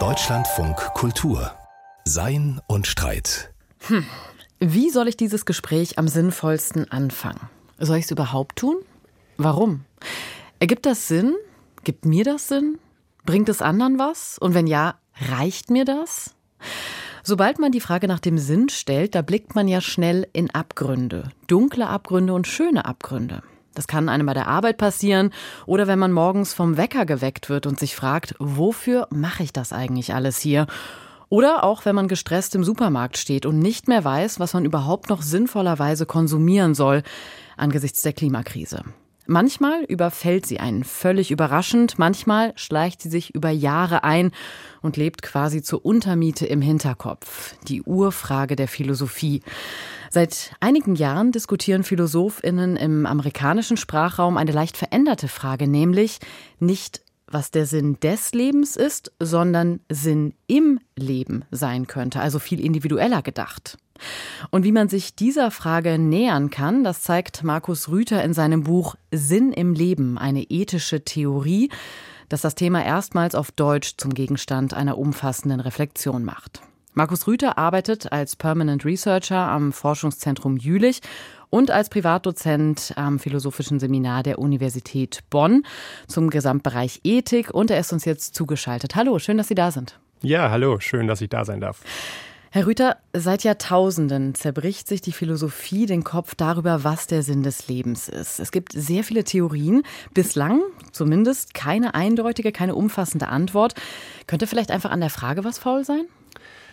Deutschlandfunk 0.00 0.76
Kultur 0.94 1.52
Sein 2.04 2.60
und 2.66 2.88
Streit. 2.88 3.54
Hm. 3.86 4.04
Wie 4.58 4.90
soll 4.90 5.06
ich 5.06 5.16
dieses 5.16 5.44
Gespräch 5.44 5.96
am 5.96 6.08
sinnvollsten 6.08 6.90
anfangen? 6.90 7.48
Soll 7.78 7.98
ich 7.98 8.06
es 8.06 8.10
überhaupt 8.10 8.56
tun? 8.56 8.78
Warum? 9.36 9.84
Ergibt 10.58 10.86
das 10.86 11.06
Sinn? 11.06 11.36
Gibt 11.84 12.04
mir 12.04 12.24
das 12.24 12.48
Sinn? 12.48 12.80
Bringt 13.24 13.48
es 13.48 13.62
anderen 13.62 13.96
was? 13.96 14.38
Und 14.38 14.54
wenn 14.54 14.66
ja, 14.66 14.96
reicht 15.30 15.70
mir 15.70 15.84
das? 15.84 16.34
Sobald 17.22 17.60
man 17.60 17.70
die 17.70 17.78
Frage 17.78 18.08
nach 18.08 18.18
dem 18.18 18.38
Sinn 18.38 18.70
stellt, 18.70 19.14
da 19.14 19.22
blickt 19.22 19.54
man 19.54 19.68
ja 19.68 19.80
schnell 19.80 20.26
in 20.32 20.50
Abgründe. 20.50 21.30
Dunkle 21.46 21.86
Abgründe 21.86 22.34
und 22.34 22.48
schöne 22.48 22.86
Abgründe. 22.86 23.44
Das 23.74 23.86
kann 23.86 24.08
einem 24.08 24.26
bei 24.26 24.34
der 24.34 24.48
Arbeit 24.48 24.78
passieren 24.78 25.30
oder 25.66 25.86
wenn 25.86 25.98
man 25.98 26.12
morgens 26.12 26.54
vom 26.54 26.76
Wecker 26.76 27.06
geweckt 27.06 27.48
wird 27.48 27.66
und 27.66 27.78
sich 27.78 27.96
fragt, 27.96 28.34
wofür 28.38 29.08
mache 29.10 29.42
ich 29.42 29.52
das 29.52 29.72
eigentlich 29.72 30.14
alles 30.14 30.38
hier? 30.38 30.66
Oder 31.28 31.64
auch 31.64 31.84
wenn 31.84 31.94
man 31.94 32.08
gestresst 32.08 32.54
im 32.54 32.64
Supermarkt 32.64 33.18
steht 33.18 33.46
und 33.46 33.58
nicht 33.58 33.88
mehr 33.88 34.04
weiß, 34.04 34.38
was 34.38 34.54
man 34.54 34.64
überhaupt 34.64 35.10
noch 35.10 35.22
sinnvollerweise 35.22 36.06
konsumieren 36.06 36.74
soll 36.74 37.02
angesichts 37.56 38.02
der 38.02 38.12
Klimakrise. 38.12 38.82
Manchmal 39.26 39.84
überfällt 39.84 40.44
sie 40.44 40.60
einen 40.60 40.84
völlig 40.84 41.30
überraschend, 41.30 41.98
manchmal 41.98 42.52
schleicht 42.56 43.00
sie 43.00 43.08
sich 43.08 43.34
über 43.34 43.48
Jahre 43.48 44.04
ein 44.04 44.32
und 44.82 44.98
lebt 44.98 45.22
quasi 45.22 45.62
zur 45.62 45.84
Untermiete 45.84 46.44
im 46.46 46.60
Hinterkopf. 46.60 47.56
Die 47.66 47.82
Urfrage 47.82 48.54
der 48.54 48.68
Philosophie. 48.68 49.42
Seit 50.10 50.54
einigen 50.60 50.94
Jahren 50.94 51.32
diskutieren 51.32 51.84
Philosophinnen 51.84 52.76
im 52.76 53.06
amerikanischen 53.06 53.78
Sprachraum 53.78 54.36
eine 54.36 54.52
leicht 54.52 54.76
veränderte 54.76 55.28
Frage, 55.28 55.68
nämlich 55.68 56.18
nicht 56.60 57.02
was 57.26 57.50
der 57.50 57.66
Sinn 57.66 57.98
des 58.00 58.32
Lebens 58.32 58.76
ist, 58.76 59.10
sondern 59.18 59.80
Sinn 59.90 60.34
im 60.46 60.78
Leben 60.96 61.44
sein 61.50 61.86
könnte, 61.86 62.20
also 62.20 62.38
viel 62.38 62.60
individueller 62.60 63.22
gedacht. 63.22 63.78
Und 64.50 64.64
wie 64.64 64.72
man 64.72 64.88
sich 64.88 65.14
dieser 65.14 65.50
Frage 65.50 65.98
nähern 65.98 66.50
kann, 66.50 66.84
das 66.84 67.02
zeigt 67.02 67.44
Markus 67.44 67.88
Rüther 67.88 68.22
in 68.22 68.34
seinem 68.34 68.64
Buch 68.64 68.96
Sinn 69.10 69.52
im 69.52 69.74
Leben, 69.74 70.18
eine 70.18 70.42
ethische 70.42 71.04
Theorie, 71.04 71.70
das 72.28 72.40
das 72.40 72.54
Thema 72.54 72.84
erstmals 72.84 73.34
auf 73.34 73.52
Deutsch 73.52 73.94
zum 73.96 74.14
Gegenstand 74.14 74.74
einer 74.74 74.98
umfassenden 74.98 75.60
Reflexion 75.60 76.24
macht. 76.24 76.62
Markus 76.96 77.26
Rüther 77.26 77.58
arbeitet 77.58 78.12
als 78.12 78.36
Permanent 78.36 78.84
Researcher 78.84 79.36
am 79.36 79.72
Forschungszentrum 79.72 80.56
Jülich 80.56 81.00
und 81.50 81.70
als 81.70 81.88
Privatdozent 81.88 82.92
am 82.96 83.18
Philosophischen 83.18 83.80
Seminar 83.80 84.22
der 84.22 84.38
Universität 84.38 85.20
Bonn 85.28 85.64
zum 86.06 86.30
Gesamtbereich 86.30 87.00
Ethik 87.02 87.50
und 87.50 87.70
er 87.70 87.80
ist 87.80 87.92
uns 87.92 88.04
jetzt 88.04 88.36
zugeschaltet. 88.36 88.94
Hallo, 88.94 89.18
schön, 89.18 89.38
dass 89.38 89.48
Sie 89.48 89.56
da 89.56 89.72
sind. 89.72 89.98
Ja, 90.22 90.50
hallo, 90.50 90.78
schön, 90.78 91.08
dass 91.08 91.20
ich 91.20 91.28
da 91.28 91.44
sein 91.44 91.60
darf. 91.60 91.80
Herr 92.54 92.68
Rüther, 92.68 92.98
seit 93.12 93.42
Jahrtausenden 93.42 94.36
zerbricht 94.36 94.86
sich 94.86 95.00
die 95.00 95.10
Philosophie 95.10 95.86
den 95.86 96.04
Kopf 96.04 96.36
darüber, 96.36 96.84
was 96.84 97.08
der 97.08 97.24
Sinn 97.24 97.42
des 97.42 97.66
Lebens 97.66 98.08
ist. 98.08 98.38
Es 98.38 98.52
gibt 98.52 98.70
sehr 98.70 99.02
viele 99.02 99.24
Theorien, 99.24 99.82
bislang 100.12 100.60
zumindest 100.92 101.52
keine 101.52 101.96
eindeutige, 101.96 102.52
keine 102.52 102.76
umfassende 102.76 103.26
Antwort. 103.26 103.74
Könnte 104.28 104.46
vielleicht 104.46 104.70
einfach 104.70 104.92
an 104.92 105.00
der 105.00 105.10
Frage 105.10 105.42
was 105.42 105.58
faul 105.58 105.84
sein? 105.84 106.04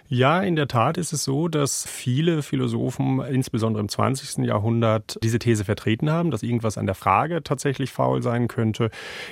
Ja, 0.08 0.42
in 0.42 0.58
der 0.58 0.68
Tat 0.68 0.98
ist 0.98 1.14
es 1.14 1.24
so, 1.24 1.48
dass 1.48 1.88
viele 1.88 2.42
Philosophen, 2.42 3.22
insbesondere 3.22 3.82
im 3.82 3.88
20. 3.88 4.46
Jahrhundert, 4.46 5.18
diese 5.24 5.40
These 5.40 5.64
vertreten 5.64 6.12
haben, 6.12 6.32
dass 6.32 6.44
irgendwas 6.44 6.78
an 6.78 6.86
der 6.86 6.96
Frage 6.96 7.44
tatsächlich 7.44 7.92
faul 7.92 8.22
sein 8.22 8.50
könnte. 8.50 8.90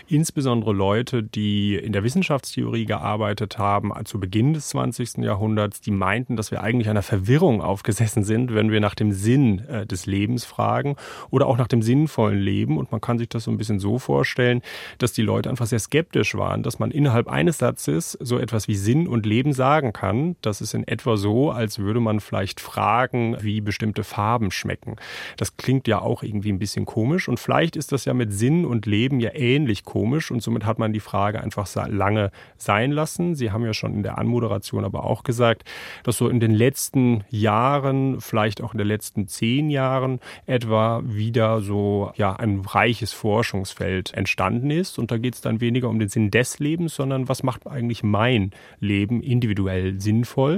Insbesondere 0.08 0.72
Leute, 0.72 1.22
die 1.22 1.76
in 1.76 1.92
der 1.92 2.06
Wissenschaftstheorie 2.06 2.86
gearbeitet 2.86 3.58
haben, 3.58 3.92
zu 4.06 4.22
Beginn 4.22 4.54
des 4.54 4.70
20. 4.70 5.18
Jahrhunderts, 5.18 5.82
die 5.82 5.92
meinten, 5.92 6.38
dass 6.38 6.52
wir 6.52 6.64
eigentlich 6.64 6.88
einer 6.88 7.02
Verwirrung 7.02 7.62
aufgesessen 7.62 8.24
sind, 8.24 8.54
wenn 8.54 8.72
wir 8.72 8.80
nach 8.80 8.96
dem 8.96 9.12
Sinn 9.12 9.60
äh, 9.68 9.86
des 9.86 10.06
Lebens 10.06 10.46
fragen 10.46 10.96
oder 11.30 11.48
auch 11.48 11.58
nach 11.58 11.68
dem 11.68 11.82
sinnvollen 11.82 12.40
Leben. 12.40 12.78
Und 12.78 12.92
man 12.94 13.02
kann 13.02 13.18
sich 13.18 13.28
das 13.28 13.44
so 13.44 13.52
ein 13.52 13.58
bisschen 13.58 13.80
so 13.80 14.00
vorstellen, 14.00 14.62
dass 14.98 15.12
die 15.12 15.24
Leute 15.24 15.50
einfach 15.50 15.66
sehr 15.66 15.80
skeptisch 15.80 16.36
waren, 16.36 16.64
dass 16.64 16.80
man 16.80 16.92
innerhalb 16.92 17.28
eines 17.28 17.58
Satzes 17.58 18.14
so 18.22 18.38
etwas 18.40 18.70
wie 18.70 18.76
Sinn 18.76 19.08
und 19.08 19.26
Leben 19.26 19.52
sagen 19.52 19.92
kann. 19.92 20.38
Das 20.42 20.69
ist 20.70 20.74
in 20.74 20.88
etwa 20.88 21.18
so, 21.18 21.52
als 21.52 21.80
würde 21.80 22.00
man 22.00 22.20
vielleicht 22.20 22.60
fragen, 22.60 23.36
wie 23.42 23.62
bestimmte 23.62 24.04
Farben 24.04 24.52
schmecken. 24.52 24.96
Das 25.38 25.58
klingt 25.58 25.88
ja 25.88 26.02
auch 26.02 26.24
irgendwie 26.24 26.52
ein 26.52 26.60
bisschen 26.60 26.86
komisch 26.86 27.28
und 27.28 27.40
vielleicht 27.40 27.76
ist 27.76 27.92
das 27.92 28.06
ja 28.06 28.14
mit 28.14 28.34
Sinn 28.34 28.66
und 28.66 28.86
Leben 28.86 29.20
ja 29.20 29.32
ähnlich 29.34 29.84
komisch 29.84 30.32
und 30.32 30.42
somit 30.42 30.66
hat 30.66 30.80
man 30.80 30.94
die 30.94 31.00
Frage 31.00 31.42
einfach 31.42 31.68
lange 31.88 32.32
sein 32.58 32.92
lassen. 32.92 33.36
Sie 33.36 33.52
haben 33.52 33.66
ja 33.66 33.74
schon 33.74 33.94
in 33.94 34.04
der 34.04 34.18
Anmoderation 34.18 34.86
aber 34.86 35.06
auch 35.06 35.24
gesagt, 35.24 35.64
dass 36.04 36.18
so 36.18 36.30
in 36.30 36.40
den 36.40 36.52
letzten 36.52 37.24
Jahren, 37.30 38.22
vielleicht 38.22 38.62
auch 38.62 38.74
in 38.74 38.78
den 38.78 38.88
letzten 38.88 39.28
zehn 39.28 39.70
Jahren 39.70 40.20
etwa 40.46 41.02
wieder 41.04 41.62
so 41.62 42.12
ja 42.16 42.34
ein 42.34 42.60
reiches 42.60 43.14
Forschungsfeld 43.14 44.14
entstanden 44.14 44.70
ist 44.70 45.00
und 45.00 45.12
da 45.12 45.18
geht 45.18 45.36
es 45.36 45.42
dann 45.42 45.62
weniger 45.62 45.90
um 45.90 46.00
den 46.00 46.10
Sinn 46.10 46.32
des 46.32 46.60
Lebens, 46.60 46.96
sondern 46.96 47.28
was 47.28 47.44
macht 47.44 47.66
eigentlich 47.66 48.04
mein 48.04 48.52
Leben 48.80 49.22
individuell 49.22 50.00
sinnvoll 50.00 50.49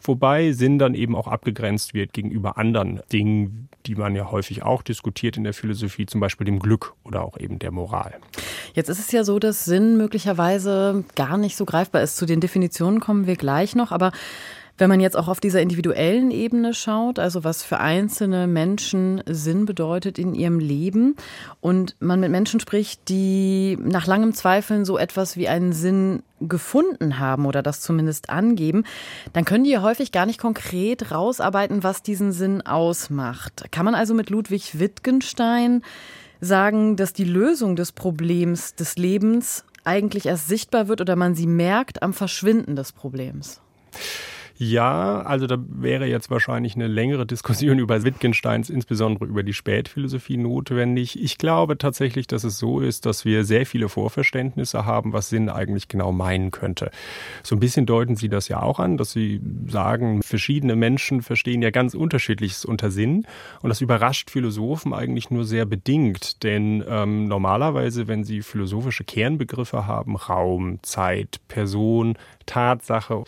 wobei 0.00 0.52
Sinn 0.52 0.78
dann 0.78 0.94
eben 0.94 1.14
auch 1.14 1.28
abgegrenzt 1.28 1.94
wird 1.94 2.12
gegenüber 2.12 2.58
anderen 2.58 3.00
Dingen, 3.12 3.68
die 3.86 3.94
man 3.94 4.14
ja 4.14 4.30
häufig 4.30 4.62
auch 4.62 4.82
diskutiert 4.82 5.36
in 5.36 5.44
der 5.44 5.54
Philosophie, 5.54 6.06
zum 6.06 6.20
Beispiel 6.20 6.44
dem 6.44 6.58
Glück 6.58 6.94
oder 7.04 7.22
auch 7.22 7.38
eben 7.38 7.58
der 7.58 7.70
Moral. 7.70 8.14
Jetzt 8.74 8.88
ist 8.88 8.98
es 8.98 9.12
ja 9.12 9.24
so, 9.24 9.38
dass 9.38 9.64
Sinn 9.64 9.96
möglicherweise 9.96 11.04
gar 11.16 11.38
nicht 11.38 11.56
so 11.56 11.64
greifbar 11.64 12.02
ist. 12.02 12.16
Zu 12.16 12.26
den 12.26 12.40
Definitionen 12.40 13.00
kommen 13.00 13.26
wir 13.26 13.36
gleich 13.36 13.74
noch, 13.74 13.92
aber 13.92 14.12
wenn 14.78 14.88
man 14.88 15.00
jetzt 15.00 15.16
auch 15.16 15.28
auf 15.28 15.40
dieser 15.40 15.60
individuellen 15.60 16.30
Ebene 16.30 16.72
schaut, 16.72 17.18
also 17.18 17.42
was 17.44 17.64
für 17.64 17.80
einzelne 17.80 18.46
Menschen 18.46 19.22
Sinn 19.26 19.66
bedeutet 19.66 20.18
in 20.18 20.34
ihrem 20.34 20.60
Leben 20.60 21.16
und 21.60 21.96
man 21.98 22.20
mit 22.20 22.30
Menschen 22.30 22.60
spricht, 22.60 23.08
die 23.08 23.76
nach 23.80 24.06
langem 24.06 24.32
Zweifeln 24.32 24.84
so 24.84 24.96
etwas 24.96 25.36
wie 25.36 25.48
einen 25.48 25.72
Sinn 25.72 26.22
gefunden 26.40 27.18
haben 27.18 27.46
oder 27.46 27.62
das 27.62 27.80
zumindest 27.80 28.30
angeben, 28.30 28.84
dann 29.32 29.44
können 29.44 29.64
die 29.64 29.70
ja 29.70 29.82
häufig 29.82 30.12
gar 30.12 30.26
nicht 30.26 30.40
konkret 30.40 31.10
rausarbeiten, 31.10 31.82
was 31.82 32.02
diesen 32.02 32.30
Sinn 32.30 32.62
ausmacht. 32.62 33.64
Kann 33.72 33.84
man 33.84 33.96
also 33.96 34.14
mit 34.14 34.30
Ludwig 34.30 34.78
Wittgenstein 34.78 35.82
sagen, 36.40 36.94
dass 36.96 37.12
die 37.12 37.24
Lösung 37.24 37.74
des 37.74 37.90
Problems 37.90 38.76
des 38.76 38.96
Lebens 38.96 39.64
eigentlich 39.82 40.26
erst 40.26 40.46
sichtbar 40.46 40.86
wird 40.86 41.00
oder 41.00 41.16
man 41.16 41.34
sie 41.34 41.48
merkt 41.48 42.02
am 42.02 42.12
Verschwinden 42.12 42.76
des 42.76 42.92
Problems? 42.92 43.60
Ja, 44.60 45.20
also 45.20 45.46
da 45.46 45.56
wäre 45.68 46.06
jetzt 46.06 46.32
wahrscheinlich 46.32 46.74
eine 46.74 46.88
längere 46.88 47.24
Diskussion 47.24 47.78
über 47.78 48.02
Wittgensteins, 48.02 48.70
insbesondere 48.70 49.26
über 49.26 49.44
die 49.44 49.54
Spätphilosophie 49.54 50.36
notwendig. 50.36 51.22
Ich 51.22 51.38
glaube 51.38 51.78
tatsächlich, 51.78 52.26
dass 52.26 52.42
es 52.42 52.58
so 52.58 52.80
ist, 52.80 53.06
dass 53.06 53.24
wir 53.24 53.44
sehr 53.44 53.66
viele 53.66 53.88
Vorverständnisse 53.88 54.84
haben, 54.84 55.12
was 55.12 55.28
Sinn 55.28 55.48
eigentlich 55.48 55.86
genau 55.86 56.10
meinen 56.10 56.50
könnte. 56.50 56.90
So 57.44 57.54
ein 57.54 57.60
bisschen 57.60 57.86
deuten 57.86 58.16
Sie 58.16 58.28
das 58.28 58.48
ja 58.48 58.60
auch 58.60 58.80
an, 58.80 58.96
dass 58.96 59.12
Sie 59.12 59.40
sagen, 59.68 60.24
verschiedene 60.24 60.74
Menschen 60.74 61.22
verstehen 61.22 61.62
ja 61.62 61.70
ganz 61.70 61.94
unterschiedliches 61.94 62.64
unter 62.64 62.90
Sinn. 62.90 63.26
Und 63.62 63.68
das 63.68 63.80
überrascht 63.80 64.28
Philosophen 64.28 64.92
eigentlich 64.92 65.30
nur 65.30 65.44
sehr 65.44 65.66
bedingt. 65.66 66.42
Denn 66.42 66.82
ähm, 66.88 67.28
normalerweise, 67.28 68.08
wenn 68.08 68.24
Sie 68.24 68.42
philosophische 68.42 69.04
Kernbegriffe 69.04 69.86
haben, 69.86 70.16
Raum, 70.16 70.80
Zeit, 70.82 71.40
Person, 71.46 72.18
Tatsache, 72.48 73.24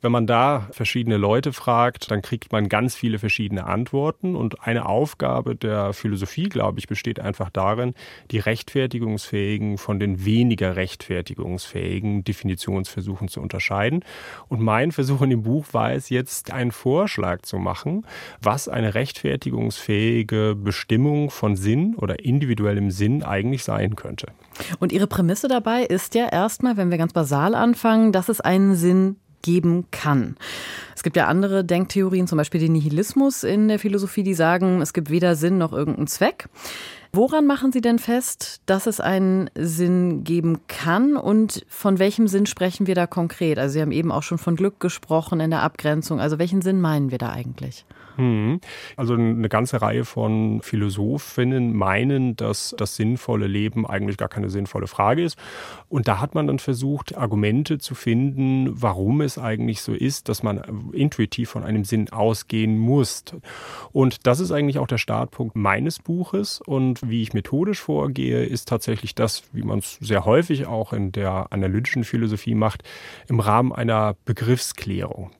wenn 0.00 0.12
man 0.12 0.28
da 0.28 0.68
verschiedene 0.70 1.16
Leute 1.16 1.52
fragt, 1.52 2.10
dann 2.10 2.22
kriegt 2.22 2.52
man 2.52 2.68
ganz 2.68 2.94
viele 2.94 3.18
verschiedene 3.18 3.64
Antworten. 3.64 4.36
Und 4.36 4.64
eine 4.64 4.86
Aufgabe 4.86 5.56
der 5.56 5.92
Philosophie, 5.92 6.48
glaube 6.48 6.78
ich, 6.78 6.86
besteht 6.86 7.18
einfach 7.18 7.50
darin, 7.50 7.94
die 8.30 8.38
rechtfertigungsfähigen 8.38 9.76
von 9.76 9.98
den 9.98 10.24
weniger 10.24 10.76
rechtfertigungsfähigen 10.76 12.22
Definitionsversuchen 12.22 13.26
zu 13.26 13.40
unterscheiden. 13.40 14.04
Und 14.48 14.60
mein 14.60 14.92
Versuch 14.92 15.22
in 15.22 15.30
dem 15.30 15.42
Buch 15.42 15.66
war 15.72 15.92
es 15.92 16.10
jetzt, 16.10 16.52
einen 16.52 16.70
Vorschlag 16.70 17.42
zu 17.42 17.58
machen, 17.58 18.06
was 18.40 18.68
eine 18.68 18.94
rechtfertigungsfähige 18.94 20.54
Bestimmung 20.54 21.30
von 21.30 21.56
Sinn 21.56 21.96
oder 21.96 22.24
individuellem 22.24 22.92
Sinn 22.92 23.24
eigentlich 23.24 23.64
sein 23.64 23.96
könnte. 23.96 24.28
Und 24.78 24.92
Ihre 24.92 25.06
Prämisse 25.06 25.48
dabei 25.48 25.84
ist 25.84 26.14
ja 26.14 26.26
erstmal, 26.28 26.76
wenn 26.76 26.90
wir 26.90 26.98
ganz 26.98 27.12
basal 27.12 27.54
anfangen, 27.54 28.12
dass 28.12 28.28
es 28.28 28.40
einen 28.40 28.74
Sinn 28.74 29.16
geben 29.42 29.86
kann. 29.90 30.36
Es 30.94 31.02
gibt 31.02 31.16
ja 31.16 31.26
andere 31.26 31.64
Denktheorien, 31.64 32.26
zum 32.26 32.38
Beispiel 32.38 32.60
den 32.60 32.72
Nihilismus 32.72 33.44
in 33.44 33.68
der 33.68 33.78
Philosophie, 33.78 34.22
die 34.22 34.34
sagen, 34.34 34.82
es 34.82 34.92
gibt 34.92 35.10
weder 35.10 35.36
Sinn 35.36 35.58
noch 35.58 35.72
irgendeinen 35.72 36.08
Zweck. 36.08 36.48
Woran 37.12 37.46
machen 37.46 37.72
Sie 37.72 37.80
denn 37.80 37.98
fest, 37.98 38.60
dass 38.66 38.86
es 38.86 39.00
einen 39.00 39.48
Sinn 39.54 40.24
geben 40.24 40.60
kann 40.68 41.16
und 41.16 41.64
von 41.68 41.98
welchem 41.98 42.28
Sinn 42.28 42.44
sprechen 42.44 42.86
wir 42.86 42.94
da 42.94 43.06
konkret? 43.06 43.58
Also 43.58 43.74
Sie 43.74 43.80
haben 43.80 43.92
eben 43.92 44.12
auch 44.12 44.22
schon 44.22 44.38
von 44.38 44.56
Glück 44.56 44.80
gesprochen 44.80 45.40
in 45.40 45.50
der 45.50 45.62
Abgrenzung. 45.62 46.20
Also 46.20 46.38
welchen 46.38 46.60
Sinn 46.60 46.80
meinen 46.80 47.10
wir 47.10 47.18
da 47.18 47.30
eigentlich? 47.30 47.86
Hm. 48.18 48.60
Also 48.96 49.14
eine 49.14 49.48
ganze 49.48 49.80
Reihe 49.80 50.04
von 50.04 50.60
Philosophinnen 50.60 51.72
meinen, 51.74 52.34
dass 52.34 52.74
das 52.76 52.96
sinnvolle 52.96 53.46
Leben 53.46 53.86
eigentlich 53.86 54.16
gar 54.16 54.28
keine 54.28 54.50
sinnvolle 54.50 54.88
Frage 54.88 55.22
ist. 55.22 55.38
Und 55.88 56.08
da 56.08 56.20
hat 56.20 56.34
man 56.34 56.48
dann 56.48 56.58
versucht, 56.58 57.16
Argumente 57.16 57.78
zu 57.78 57.94
finden, 57.94 58.70
warum 58.70 59.20
es 59.20 59.38
eigentlich 59.38 59.82
so 59.82 59.94
ist, 59.94 60.28
dass 60.28 60.42
man 60.42 60.90
intuitiv 60.92 61.50
von 61.50 61.62
einem 61.62 61.84
Sinn 61.84 62.10
ausgehen 62.10 62.76
muss. 62.76 63.24
Und 63.92 64.26
das 64.26 64.40
ist 64.40 64.50
eigentlich 64.50 64.78
auch 64.78 64.88
der 64.88 64.98
Startpunkt 64.98 65.54
meines 65.54 66.00
Buches. 66.00 66.60
Und 66.60 67.08
wie 67.08 67.22
ich 67.22 67.34
methodisch 67.34 67.80
vorgehe, 67.80 68.44
ist 68.44 68.68
tatsächlich 68.68 69.14
das, 69.14 69.44
wie 69.52 69.62
man 69.62 69.78
es 69.78 69.94
sehr 70.00 70.24
häufig 70.24 70.66
auch 70.66 70.92
in 70.92 71.12
der 71.12 71.52
analytischen 71.52 72.02
Philosophie 72.02 72.56
macht, 72.56 72.82
im 73.28 73.38
Rahmen 73.38 73.72
einer 73.72 74.16
Begriffsklärung. 74.24 75.30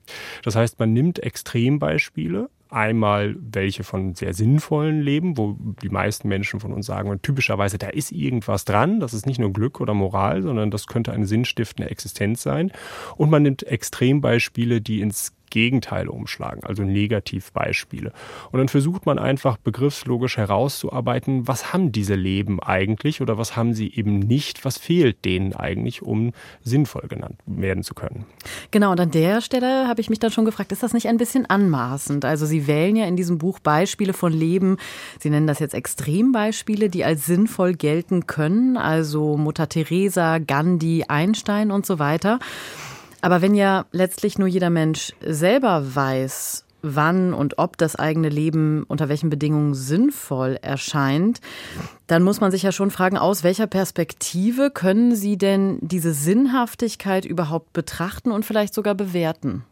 Das 0.45 0.55
heißt, 0.55 0.79
man 0.79 0.93
nimmt 0.93 1.19
Extrembeispiele, 1.19 2.49
Einmal 2.71 3.37
welche 3.39 3.83
von 3.83 4.15
sehr 4.15 4.35
sinnvollen 4.35 5.01
Leben, 5.01 5.39
wo 5.39 5.57
die 5.83 5.89
meisten 5.89 6.29
Menschen 6.29 6.61
von 6.61 6.73
uns 6.73 6.87
sagen, 6.87 7.09
und 7.09 7.23
typischerweise 7.23 7.79
da 7.79 7.89
ist 7.89 8.13
irgendwas 8.13 8.65
dran, 8.67 9.01
das 9.01 9.15
ist 9.15 9.27
nicht 9.27 9.41
nur 9.41 9.53
Glück 9.53 9.81
oder 9.81 9.95
Moral, 9.95 10.43
sondern 10.43 10.71
das 10.71 10.87
könnte 10.87 11.13
eine 11.13 11.27
sinnstiftende 11.27 11.91
Existenz 11.91 12.43
sein. 12.43 12.71
Und 13.17 13.31
man 13.31 13.43
nimmt 13.43 13.63
Extrembeispiele, 13.63 14.81
die 14.83 15.01
ins 15.01 15.38
Gegenteile 15.51 16.11
umschlagen, 16.11 16.65
also 16.65 16.83
Negativbeispiele. 16.83 18.13
Und 18.51 18.59
dann 18.59 18.69
versucht 18.69 19.07
man 19.07 19.19
einfach 19.19 19.57
begriffslogisch 19.57 20.37
herauszuarbeiten, 20.37 21.49
was 21.49 21.73
haben 21.73 21.93
diese 21.93 22.15
Leben 22.15 22.61
eigentlich 22.61 23.21
oder 23.21 23.39
was 23.39 23.57
haben 23.57 23.75
sie 23.75 23.93
eben 23.93 24.19
nicht, 24.19 24.65
was 24.65 24.79
fehlt 24.79 25.25
denen 25.25 25.55
eigentlich, 25.55 26.03
um 26.03 26.33
sinnvoll 26.63 27.09
genannt 27.09 27.39
werden 27.47 27.83
zu 27.83 27.95
können. 27.95 28.27
Genau, 28.71 28.93
und 28.93 29.01
an 29.01 29.11
der 29.11 29.41
Stelle 29.41 29.89
habe 29.89 30.01
ich 30.01 30.11
mich 30.11 30.19
dann 30.19 30.31
schon 30.31 30.45
gefragt, 30.45 30.73
ist 30.73 30.83
das 30.83 30.93
nicht 30.93 31.09
ein 31.09 31.17
bisschen 31.17 31.47
anmaßend? 31.47 32.25
Also 32.25 32.47
Sie 32.47 32.67
wählen 32.67 32.97
ja 32.97 33.07
in 33.07 33.17
diesem 33.17 33.39
Buch 33.39 33.59
Beispiele 33.59 34.13
von 34.13 34.33
Leben, 34.33 34.77
Sie 35.19 35.31
nennen 35.31 35.47
das 35.47 35.59
jetzt 35.59 35.75
Extrembeispiele, 35.75 36.89
die 36.89 37.05
als 37.05 37.27
sinnvoll 37.27 37.75
gelten 37.75 38.27
können, 38.27 38.77
also 38.77 39.37
Mutter 39.37 39.69
Teresa, 39.69 40.39
Gandhi, 40.39 41.05
Einstein 41.09 41.71
und 41.71 41.87
so 41.87 41.99
weiter. 41.99 42.39
Aber 43.21 43.43
wenn 43.43 43.55
ja 43.55 43.87
letztlich 43.93 44.39
nur 44.39 44.49
jeder 44.49 44.71
Mensch 44.71 45.13
selber 45.21 45.95
weiß, 45.95 46.65
wann 46.83 47.35
und 47.35 47.59
ob 47.59 47.77
das 47.77 47.97
eigene 47.97 48.29
Leben 48.29 48.85
unter 48.85 49.09
welchen 49.09 49.31
Bedingungen 49.31 49.75
sinnvoll 49.75 50.59
erscheint, 50.63 51.41
dann 52.07 52.23
muss 52.23 52.41
man 52.41 52.51
sich 52.51 52.63
ja 52.63 52.73
schon 52.73 52.91
fragen, 52.91 53.19
aus 53.19 53.43
welcher 53.43 53.67
Perspektive 53.67 54.71
können 54.71 55.17
Sie 55.17 55.37
denn 55.37 55.79
diese 55.81 56.13
Sinnhaftigkeit 56.13 57.25
überhaupt 57.25 57.73
betrachten 57.73 58.31
und 58.31 58.45
vielleicht 58.45 58.75
sogar 58.75 58.95
bewerten? 58.95 59.65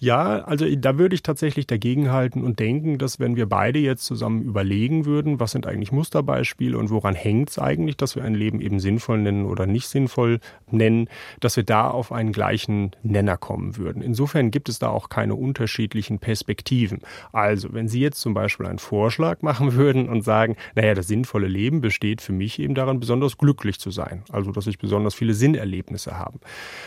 Ja, 0.00 0.44
also 0.44 0.64
da 0.76 0.96
würde 0.96 1.16
ich 1.16 1.22
tatsächlich 1.22 1.66
dagegenhalten 1.66 2.44
und 2.44 2.60
denken, 2.60 2.98
dass 2.98 3.18
wenn 3.18 3.34
wir 3.34 3.46
beide 3.46 3.80
jetzt 3.80 4.04
zusammen 4.04 4.42
überlegen 4.42 5.06
würden, 5.06 5.40
was 5.40 5.50
sind 5.50 5.66
eigentlich 5.66 5.90
Musterbeispiele 5.90 6.78
und 6.78 6.90
woran 6.90 7.16
hängt 7.16 7.50
es 7.50 7.58
eigentlich, 7.58 7.96
dass 7.96 8.14
wir 8.14 8.22
ein 8.22 8.34
Leben 8.34 8.60
eben 8.60 8.78
sinnvoll 8.78 9.18
nennen 9.18 9.44
oder 9.44 9.66
nicht 9.66 9.88
sinnvoll 9.88 10.38
nennen, 10.70 11.08
dass 11.40 11.56
wir 11.56 11.64
da 11.64 11.90
auf 11.90 12.12
einen 12.12 12.30
gleichen 12.30 12.92
Nenner 13.02 13.36
kommen 13.36 13.76
würden. 13.76 14.00
Insofern 14.00 14.52
gibt 14.52 14.68
es 14.68 14.78
da 14.78 14.88
auch 14.88 15.08
keine 15.08 15.34
unterschiedlichen 15.34 16.20
Perspektiven. 16.20 17.00
Also, 17.32 17.72
wenn 17.72 17.88
Sie 17.88 18.00
jetzt 18.00 18.20
zum 18.20 18.34
Beispiel 18.34 18.66
einen 18.66 18.78
Vorschlag 18.78 19.42
machen 19.42 19.72
würden 19.74 20.08
und 20.08 20.22
sagen, 20.22 20.56
naja, 20.76 20.94
das 20.94 21.08
sinnvolle 21.08 21.48
Leben 21.48 21.80
besteht 21.80 22.22
für 22.22 22.32
mich 22.32 22.60
eben 22.60 22.76
daran, 22.76 23.00
besonders 23.00 23.36
glücklich 23.36 23.80
zu 23.80 23.90
sein, 23.90 24.22
also 24.30 24.52
dass 24.52 24.68
ich 24.68 24.78
besonders 24.78 25.16
viele 25.16 25.34
Sinnerlebnisse 25.34 26.16
habe, 26.18 26.38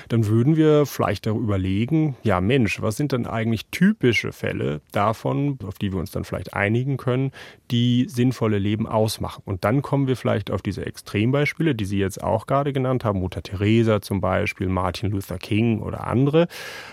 dann 0.08 0.28
würden 0.28 0.56
wir 0.56 0.86
vielleicht 0.86 1.26
darüber 1.26 1.42
überlegen, 1.42 2.16
ja 2.24 2.40
Mensch, 2.40 2.82
was 2.82 3.01
sind 3.02 3.14
dann 3.14 3.26
eigentlich 3.26 3.66
typische 3.72 4.32
Fälle 4.32 4.82
davon, 4.92 5.58
auf 5.66 5.80
die 5.80 5.92
wir 5.92 6.00
uns 6.00 6.12
dann 6.12 6.24
vielleicht 6.24 6.54
einigen 6.54 6.98
können, 6.98 7.32
die 7.72 8.06
sinnvolle 8.08 8.60
Leben 8.60 8.86
ausmachen. 8.86 9.42
Und 9.44 9.64
dann 9.64 9.82
kommen 9.82 10.06
wir 10.06 10.16
vielleicht 10.16 10.52
auf 10.52 10.62
diese 10.62 10.86
Extrembeispiele, 10.86 11.74
die 11.74 11.86
Sie 11.86 11.98
jetzt 11.98 12.22
auch 12.22 12.46
gerade 12.46 12.74
genannt 12.74 13.04
haben, 13.04 13.20
Mutter 13.20 13.42
Teresa 13.42 14.02
zum 14.02 14.22
Beispiel, 14.22 14.68
Martin 14.68 15.10
Luther 15.10 15.40
King 15.40 15.82
oder 15.82 16.06
andere. 16.06 16.48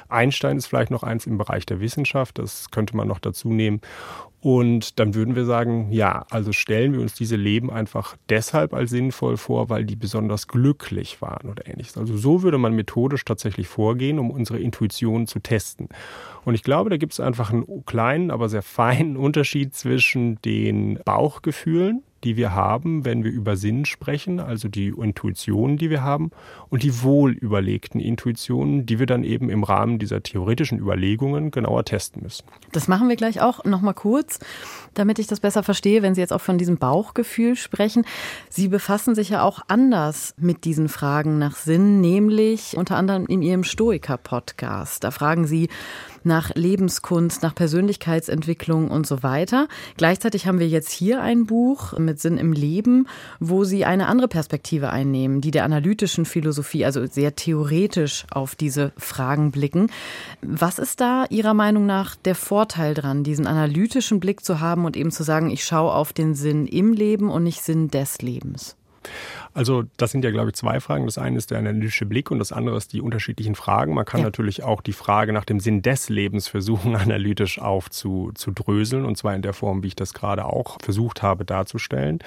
Einstein 0.08 0.56
ist 0.56 0.66
vielleicht 0.66 0.90
noch 0.90 1.02
eins 1.02 1.26
im 1.26 1.36
Bereich 1.36 1.66
der 1.66 1.80
Wissenschaft, 1.80 2.38
das 2.38 2.70
könnte 2.70 2.96
man 2.96 3.06
noch 3.06 3.18
dazu 3.18 3.52
nehmen. 3.52 3.82
Und 4.40 5.00
dann 5.00 5.14
würden 5.14 5.34
wir 5.34 5.44
sagen, 5.44 5.90
ja, 5.90 6.24
also 6.30 6.52
stellen 6.52 6.92
wir 6.92 7.00
uns 7.00 7.14
diese 7.14 7.34
Leben 7.34 7.70
einfach 7.70 8.16
deshalb 8.28 8.72
als 8.72 8.90
sinnvoll 8.90 9.36
vor, 9.36 9.68
weil 9.68 9.84
die 9.84 9.96
besonders 9.96 10.46
glücklich 10.46 11.20
waren 11.20 11.50
oder 11.50 11.66
ähnliches. 11.66 11.98
Also 11.98 12.16
so 12.16 12.42
würde 12.42 12.58
man 12.58 12.74
methodisch 12.74 13.24
tatsächlich 13.24 13.66
vorgehen, 13.66 14.20
um 14.20 14.30
unsere 14.30 14.60
Intuition 14.60 15.26
zu 15.26 15.40
testen. 15.40 15.88
Und 16.44 16.54
ich 16.54 16.62
glaube, 16.62 16.90
da 16.90 16.96
gibt 16.96 17.12
es 17.12 17.20
einfach 17.20 17.52
einen 17.52 17.84
kleinen, 17.84 18.30
aber 18.30 18.48
sehr 18.48 18.62
feinen 18.62 19.16
Unterschied 19.18 19.74
zwischen 19.74 20.40
den 20.42 20.98
Bauchgefühlen 21.04 22.02
die 22.24 22.36
wir 22.36 22.52
haben, 22.54 23.04
wenn 23.04 23.24
wir 23.24 23.30
über 23.30 23.56
Sinn 23.56 23.84
sprechen, 23.84 24.40
also 24.40 24.68
die 24.68 24.88
Intuitionen, 24.88 25.78
die 25.78 25.90
wir 25.90 26.02
haben, 26.02 26.30
und 26.68 26.82
die 26.82 27.02
wohlüberlegten 27.02 28.00
Intuitionen, 28.00 28.86
die 28.86 28.98
wir 28.98 29.06
dann 29.06 29.24
eben 29.24 29.50
im 29.50 29.62
Rahmen 29.62 29.98
dieser 29.98 30.22
theoretischen 30.22 30.78
Überlegungen 30.78 31.50
genauer 31.50 31.84
testen 31.84 32.22
müssen. 32.22 32.44
Das 32.72 32.88
machen 32.88 33.08
wir 33.08 33.16
gleich 33.16 33.40
auch 33.40 33.64
noch 33.64 33.80
mal 33.80 33.92
kurz, 33.92 34.40
damit 34.94 35.18
ich 35.18 35.26
das 35.26 35.40
besser 35.40 35.62
verstehe, 35.62 36.02
wenn 36.02 36.14
Sie 36.14 36.20
jetzt 36.20 36.32
auch 36.32 36.40
von 36.40 36.58
diesem 36.58 36.78
Bauchgefühl 36.78 37.56
sprechen. 37.56 38.04
Sie 38.48 38.68
befassen 38.68 39.14
sich 39.14 39.30
ja 39.30 39.42
auch 39.42 39.60
anders 39.68 40.34
mit 40.38 40.64
diesen 40.64 40.88
Fragen 40.88 41.38
nach 41.38 41.56
Sinn, 41.56 42.00
nämlich 42.00 42.76
unter 42.76 42.96
anderem 42.96 43.26
in 43.26 43.42
Ihrem 43.42 43.64
Stoiker-Podcast. 43.64 45.04
Da 45.04 45.10
fragen 45.10 45.46
Sie, 45.46 45.68
nach 46.24 46.54
Lebenskunst, 46.54 47.42
nach 47.42 47.54
Persönlichkeitsentwicklung 47.54 48.88
und 48.90 49.06
so 49.06 49.22
weiter. 49.22 49.68
Gleichzeitig 49.96 50.46
haben 50.46 50.58
wir 50.58 50.68
jetzt 50.68 50.90
hier 50.90 51.22
ein 51.22 51.46
Buch 51.46 51.98
mit 51.98 52.20
Sinn 52.20 52.38
im 52.38 52.52
Leben, 52.52 53.06
wo 53.40 53.64
Sie 53.64 53.84
eine 53.84 54.06
andere 54.06 54.28
Perspektive 54.28 54.90
einnehmen, 54.90 55.40
die 55.40 55.50
der 55.50 55.64
analytischen 55.64 56.24
Philosophie, 56.24 56.84
also 56.84 57.06
sehr 57.06 57.36
theoretisch 57.36 58.24
auf 58.30 58.54
diese 58.54 58.92
Fragen 58.96 59.50
blicken. 59.50 59.90
Was 60.42 60.78
ist 60.78 61.00
da 61.00 61.24
Ihrer 61.30 61.54
Meinung 61.54 61.86
nach 61.86 62.16
der 62.16 62.34
Vorteil 62.34 62.94
dran, 62.94 63.24
diesen 63.24 63.46
analytischen 63.46 64.20
Blick 64.20 64.44
zu 64.44 64.60
haben 64.60 64.84
und 64.84 64.96
eben 64.96 65.10
zu 65.10 65.22
sagen, 65.22 65.50
ich 65.50 65.64
schaue 65.64 65.92
auf 65.92 66.12
den 66.12 66.34
Sinn 66.34 66.66
im 66.66 66.92
Leben 66.92 67.30
und 67.30 67.44
nicht 67.44 67.62
Sinn 67.62 67.88
des 67.88 68.22
Lebens? 68.22 68.76
Also 69.54 69.84
das 69.96 70.10
sind 70.12 70.24
ja, 70.24 70.30
glaube 70.30 70.50
ich, 70.50 70.54
zwei 70.54 70.80
Fragen. 70.80 71.06
Das 71.06 71.18
eine 71.18 71.36
ist 71.36 71.50
der 71.50 71.58
analytische 71.58 72.06
Blick 72.06 72.30
und 72.30 72.38
das 72.38 72.52
andere 72.52 72.76
ist 72.76 72.92
die 72.92 73.00
unterschiedlichen 73.00 73.54
Fragen. 73.54 73.94
Man 73.94 74.04
kann 74.04 74.20
ja. 74.20 74.26
natürlich 74.26 74.62
auch 74.62 74.80
die 74.80 74.92
Frage 74.92 75.32
nach 75.32 75.44
dem 75.44 75.60
Sinn 75.60 75.82
des 75.82 76.08
Lebens 76.08 76.48
versuchen, 76.48 76.94
analytisch 76.96 77.58
aufzudröseln 77.58 79.04
und 79.04 79.16
zwar 79.16 79.34
in 79.34 79.42
der 79.42 79.52
Form, 79.52 79.82
wie 79.82 79.88
ich 79.88 79.96
das 79.96 80.14
gerade 80.14 80.44
auch 80.44 80.78
versucht 80.82 81.22
habe 81.22 81.44
darzustellen. 81.44 82.18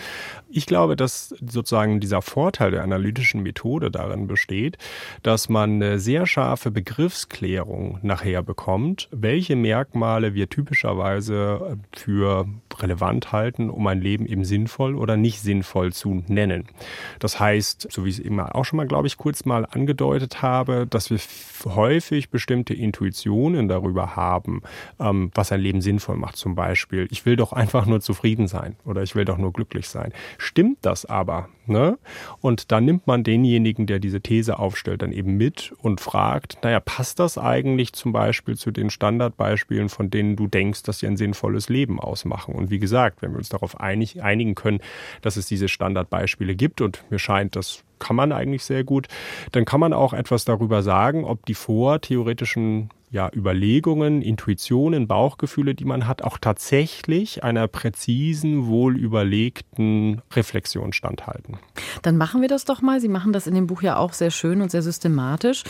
Ich 0.49 0.65
glaube, 0.65 0.95
dass 0.95 1.29
sozusagen 1.29 1.99
dieser 1.99 2.21
Vorteil 2.21 2.71
der 2.71 2.83
analytischen 2.83 3.41
Methode 3.43 3.91
darin 3.91 4.27
besteht, 4.27 4.77
dass 5.23 5.49
man 5.49 5.75
eine 5.75 5.99
sehr 5.99 6.25
scharfe 6.25 6.71
Begriffsklärung 6.71 7.99
nachher 8.01 8.43
bekommt, 8.43 9.07
welche 9.11 9.55
Merkmale 9.55 10.33
wir 10.33 10.49
typischerweise 10.49 11.77
für 11.93 12.47
relevant 12.79 13.31
halten, 13.31 13.69
um 13.69 13.85
ein 13.87 14.01
Leben 14.01 14.25
eben 14.25 14.45
sinnvoll 14.45 14.95
oder 14.95 15.17
nicht 15.17 15.41
sinnvoll 15.41 15.93
zu 15.93 16.23
nennen. 16.27 16.65
Das 17.21 17.39
heißt, 17.39 17.87
so 17.91 18.03
wie 18.03 18.09
ich 18.09 18.17
es 18.17 18.25
eben 18.25 18.39
auch 18.39 18.65
schon 18.65 18.77
mal, 18.77 18.87
glaube 18.87 19.05
ich, 19.05 19.15
kurz 19.15 19.45
mal 19.45 19.67
angedeutet 19.69 20.41
habe, 20.41 20.87
dass 20.87 21.11
wir 21.11 21.19
häufig 21.65 22.31
bestimmte 22.31 22.73
Intuitionen 22.73 23.67
darüber 23.67 24.15
haben, 24.15 24.63
ähm, 24.99 25.29
was 25.35 25.51
ein 25.51 25.61
Leben 25.61 25.81
sinnvoll 25.81 26.17
macht. 26.17 26.35
Zum 26.35 26.55
Beispiel, 26.55 27.07
ich 27.11 27.25
will 27.27 27.35
doch 27.35 27.53
einfach 27.53 27.85
nur 27.85 28.01
zufrieden 28.01 28.47
sein 28.47 28.75
oder 28.85 29.03
ich 29.03 29.13
will 29.15 29.25
doch 29.25 29.37
nur 29.37 29.53
glücklich 29.53 29.87
sein. 29.87 30.13
Stimmt 30.39 30.79
das 30.81 31.05
aber? 31.05 31.47
Ne? 31.67 31.99
Und 32.41 32.71
dann 32.71 32.85
nimmt 32.85 33.05
man 33.05 33.23
denjenigen, 33.23 33.85
der 33.85 33.99
diese 33.99 34.19
These 34.19 34.57
aufstellt, 34.57 35.03
dann 35.03 35.11
eben 35.11 35.37
mit 35.37 35.73
und 35.77 36.01
fragt, 36.01 36.57
naja, 36.63 36.79
passt 36.79 37.19
das 37.19 37.37
eigentlich 37.37 37.93
zum 37.93 38.11
Beispiel 38.11 38.57
zu 38.57 38.71
den 38.71 38.89
Standardbeispielen, 38.89 39.89
von 39.89 40.09
denen 40.09 40.35
du 40.35 40.47
denkst, 40.47 40.81
dass 40.83 40.99
sie 40.99 41.07
ein 41.07 41.17
sinnvolles 41.17 41.69
Leben 41.69 41.99
ausmachen? 41.99 42.55
Und 42.55 42.71
wie 42.71 42.79
gesagt, 42.79 43.21
wenn 43.21 43.31
wir 43.31 43.37
uns 43.37 43.49
darauf 43.49 43.79
einig, 43.79 44.23
einigen 44.23 44.55
können, 44.55 44.79
dass 45.21 45.37
es 45.37 45.45
diese 45.45 45.69
Standardbeispiele 45.69 46.55
gibt 46.55 46.81
und 46.81 47.03
mir 47.11 47.19
scheint, 47.19 47.55
das 47.55 47.83
kann 47.99 48.15
man 48.15 48.31
eigentlich 48.31 48.63
sehr 48.63 48.83
gut, 48.83 49.07
dann 49.51 49.65
kann 49.65 49.79
man 49.79 49.93
auch 49.93 50.13
etwas 50.13 50.45
darüber 50.45 50.81
sagen, 50.81 51.23
ob 51.23 51.45
die 51.45 51.53
vortheoretischen 51.53 52.89
ja, 53.11 53.29
Überlegungen, 53.35 54.21
Intuitionen, 54.21 55.05
Bauchgefühle, 55.05 55.75
die 55.75 55.83
man 55.83 56.07
hat, 56.07 56.21
auch 56.21 56.37
tatsächlich 56.37 57.43
einer 57.43 57.67
präzisen, 57.67 58.67
wohlüberlegten 58.67 60.21
Reflexion 60.33 60.93
standhalten. 60.93 61.57
Dann 62.03 62.15
machen 62.15 62.41
wir 62.41 62.47
das 62.47 62.63
doch 62.63 62.81
mal. 62.81 63.01
Sie 63.01 63.09
machen 63.09 63.33
das 63.33 63.47
in 63.47 63.53
dem 63.53 63.67
Buch 63.67 63.81
ja 63.81 63.97
auch 63.97 64.13
sehr 64.13 64.31
schön 64.31 64.61
und 64.61 64.71
sehr 64.71 64.81
systematisch. 64.81 65.63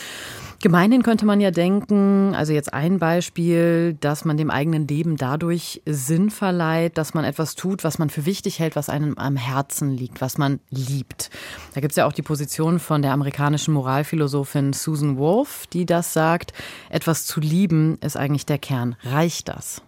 Gemeinhin 0.62 1.02
könnte 1.02 1.26
man 1.26 1.40
ja 1.40 1.50
denken, 1.50 2.36
also 2.36 2.52
jetzt 2.52 2.72
ein 2.72 3.00
Beispiel, 3.00 3.96
dass 3.98 4.24
man 4.24 4.36
dem 4.36 4.48
eigenen 4.48 4.86
Leben 4.86 5.16
dadurch 5.16 5.82
Sinn 5.84 6.30
verleiht, 6.30 6.96
dass 6.96 7.14
man 7.14 7.24
etwas 7.24 7.56
tut, 7.56 7.82
was 7.82 7.98
man 7.98 8.10
für 8.10 8.24
wichtig 8.24 8.60
hält, 8.60 8.76
was 8.76 8.88
einem 8.88 9.18
am 9.18 9.34
Herzen 9.34 9.90
liegt, 9.90 10.20
was 10.20 10.38
man 10.38 10.60
liebt. 10.70 11.30
Da 11.74 11.80
gibt 11.80 11.90
es 11.90 11.96
ja 11.96 12.06
auch 12.06 12.12
die 12.12 12.22
Position 12.22 12.78
von 12.78 13.02
der 13.02 13.10
amerikanischen 13.10 13.74
Moralphilosophin 13.74 14.72
Susan 14.72 15.18
Wolf, 15.18 15.66
die 15.66 15.84
das 15.84 16.12
sagt, 16.12 16.52
etwas 16.90 17.26
zu 17.26 17.31
lieben 17.40 17.98
ist 18.00 18.16
eigentlich 18.16 18.46
der 18.46 18.58
Kern. 18.58 18.96
Reicht 19.02 19.48
das? 19.48 19.82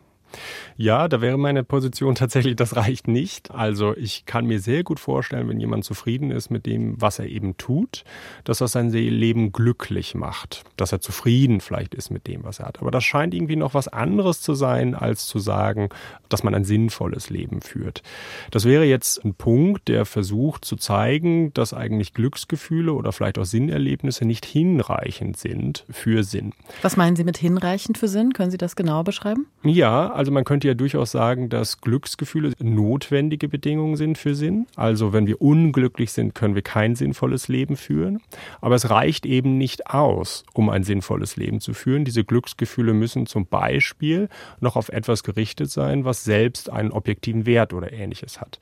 Ja, 0.76 1.09
da 1.09 1.21
wäre 1.21 1.38
meine 1.38 1.62
Position 1.62 2.14
tatsächlich, 2.14 2.57
das 2.57 2.76
reicht 2.76 3.07
nicht. 3.07 3.50
Also 3.50 3.97
ich 3.97 4.26
kann 4.26 4.47
mir 4.47 4.59
sehr 4.59 4.83
gut 4.83 4.99
vorstellen, 4.99 5.49
wenn 5.49 5.61
jemand 5.61 5.85
zufrieden 5.85 6.31
ist 6.31 6.50
mit 6.50 6.66
dem, 6.66 7.00
was 7.00 7.19
er 7.19 7.26
eben 7.26 7.57
tut, 7.57 8.04
dass 8.45 8.59
das 8.59 8.73
sein 8.73 8.90
Leben 8.90 9.52
glücklich 9.52 10.14
macht, 10.14 10.64
dass 10.76 10.93
er 10.93 11.00
zufrieden 11.00 11.61
vielleicht 11.61 11.95
ist 11.95 12.11
mit 12.11 12.26
dem, 12.26 12.45
was 12.45 12.59
er 12.59 12.66
hat. 12.66 12.81
Aber 12.81 12.90
das 12.90 13.04
scheint 13.04 13.35
irgendwie 13.35 13.57
noch 13.57 13.75
was 13.75 13.88
anderes 13.88 14.40
zu 14.40 14.54
sein, 14.54 14.95
als 14.95 15.26
zu 15.26 15.38
sagen, 15.38 15.90
dass 16.28 16.43
man 16.43 16.54
ein 16.54 16.64
sinnvolles 16.64 17.31
Leben 17.31 17.61
führt. 17.61 18.02
Das 18.50 18.64
wäre 18.64 18.85
jetzt 18.85 19.25
ein 19.25 19.35
Punkt, 19.35 19.88
der 19.88 20.04
versucht 20.04 20.64
zu 20.64 20.76
zeigen, 20.76 21.54
dass 21.54 21.73
eigentlich 21.73 22.14
Glücksgefühle 22.14 22.93
oder 22.93 23.12
vielleicht 23.12 23.38
auch 23.38 23.45
Sinnerlebnisse 23.45 24.25
nicht 24.25 24.45
hinreichend 24.45 25.37
sind 25.37 25.85
für 25.90 26.25
Sinn. 26.25 26.52
Was 26.83 26.97
meinen 26.97 27.16
Sie 27.16 27.25
mit 27.25 27.38
hinreichend 27.38 27.99
für 27.99 28.09
Sinn? 28.09 28.33
Können 28.33 28.50
Sie 28.50 28.59
das 28.59 28.76
genauer 28.76 29.04
beschreiben? 29.04 29.47
Ja, 29.62 30.11
also 30.11 30.33
man 30.33 30.45
könnte 30.45 30.63
ja 30.64 30.75
durchaus 30.75 31.12
sagen, 31.12 31.49
dass 31.49 31.80
Glücksgefühle 31.80 32.52
notwendige 32.59 33.49
Bedingungen 33.49 33.97
sind 33.97 34.18
für 34.18 34.35
Sinn. 34.35 34.66
Also 34.76 35.12
wenn 35.12 35.26
wir 35.26 35.40
unglücklich 35.40 36.12
sind, 36.12 36.35
können 36.35 36.54
wir 36.54 36.62
kein 36.62 36.97
sinnvolles 36.97 37.49
Leben 37.49 37.76
führen. 37.76 38.21
Aber 38.61 38.75
es 38.75 38.90
reicht 38.90 39.26
eben 39.26 39.59
nicht 39.59 39.88
aus, 39.88 40.44
um 40.52 40.71
ein 40.71 40.85
sinnvolles 40.85 41.37
Leben 41.37 41.61
zu 41.61 41.75
führen. 41.75 42.04
Diese 42.04 42.25
Glücksgefühle 42.25 42.94
müssen 42.94 43.26
zum 43.26 43.47
Beispiel 43.47 44.28
noch 44.61 44.76
auf 44.76 44.88
etwas 44.88 45.23
gerichtet 45.23 45.71
sein, 45.71 46.04
was 46.04 46.25
selbst 46.25 46.71
einen 46.71 46.90
objektiven 46.90 47.47
Wert 47.47 47.73
oder 47.73 47.92
ähnliches 47.92 48.40
hat 48.40 48.59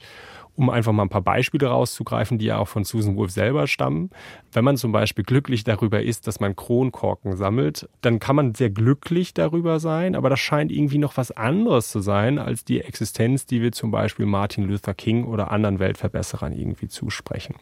um 0.55 0.71
einfach 0.71 0.93
mal 0.93 1.05
ein 1.05 1.09
paar 1.09 1.23
Beispiele 1.23 1.67
rauszugreifen, 1.67 2.39
die 2.39 2.47
ja 2.47 2.59
auch 2.59 2.69
von 2.69 2.85
Susan 2.85 3.17
Wolf 3.17 3.31
selber 3.31 3.67
stammen. 3.67 4.11
Wenn 4.53 4.65
man 4.65 4.77
zum 4.77 4.93
Beispiel 4.93 5.25
glücklich 5.25 5.65
darüber 5.65 6.03
ist, 6.03 6.27
dass 6.27 6.41
man 6.41 6.57
Kronkorken 6.57 7.37
sammelt, 7.37 7.89
dann 8.03 8.19
kann 8.19 8.37
man 8.37 8.55
sehr 8.55 8.71
glücklich 8.71 9.35
darüber 9.35 9.81
sein, 9.81 10.15
aber 10.15 10.29
das 10.31 10.41
scheint 10.41 10.71
irgendwie 10.71 10.99
noch 10.99 11.17
was 11.17 11.31
anderes 11.31 11.91
zu 11.91 12.01
sein 12.01 12.39
als 12.39 12.65
die 12.65 12.81
Existenz, 12.81 13.47
die 13.47 13.63
wir 13.63 13.73
zum 13.73 13.91
Beispiel 13.91 14.27
Martin 14.27 14.65
Luther 14.65 14.95
King 14.95 15.25
oder 15.25 15.51
anderen 15.51 15.79
Weltverbesserern 15.79 16.53
irgendwie 16.53 16.89
zusprechen. 16.89 17.55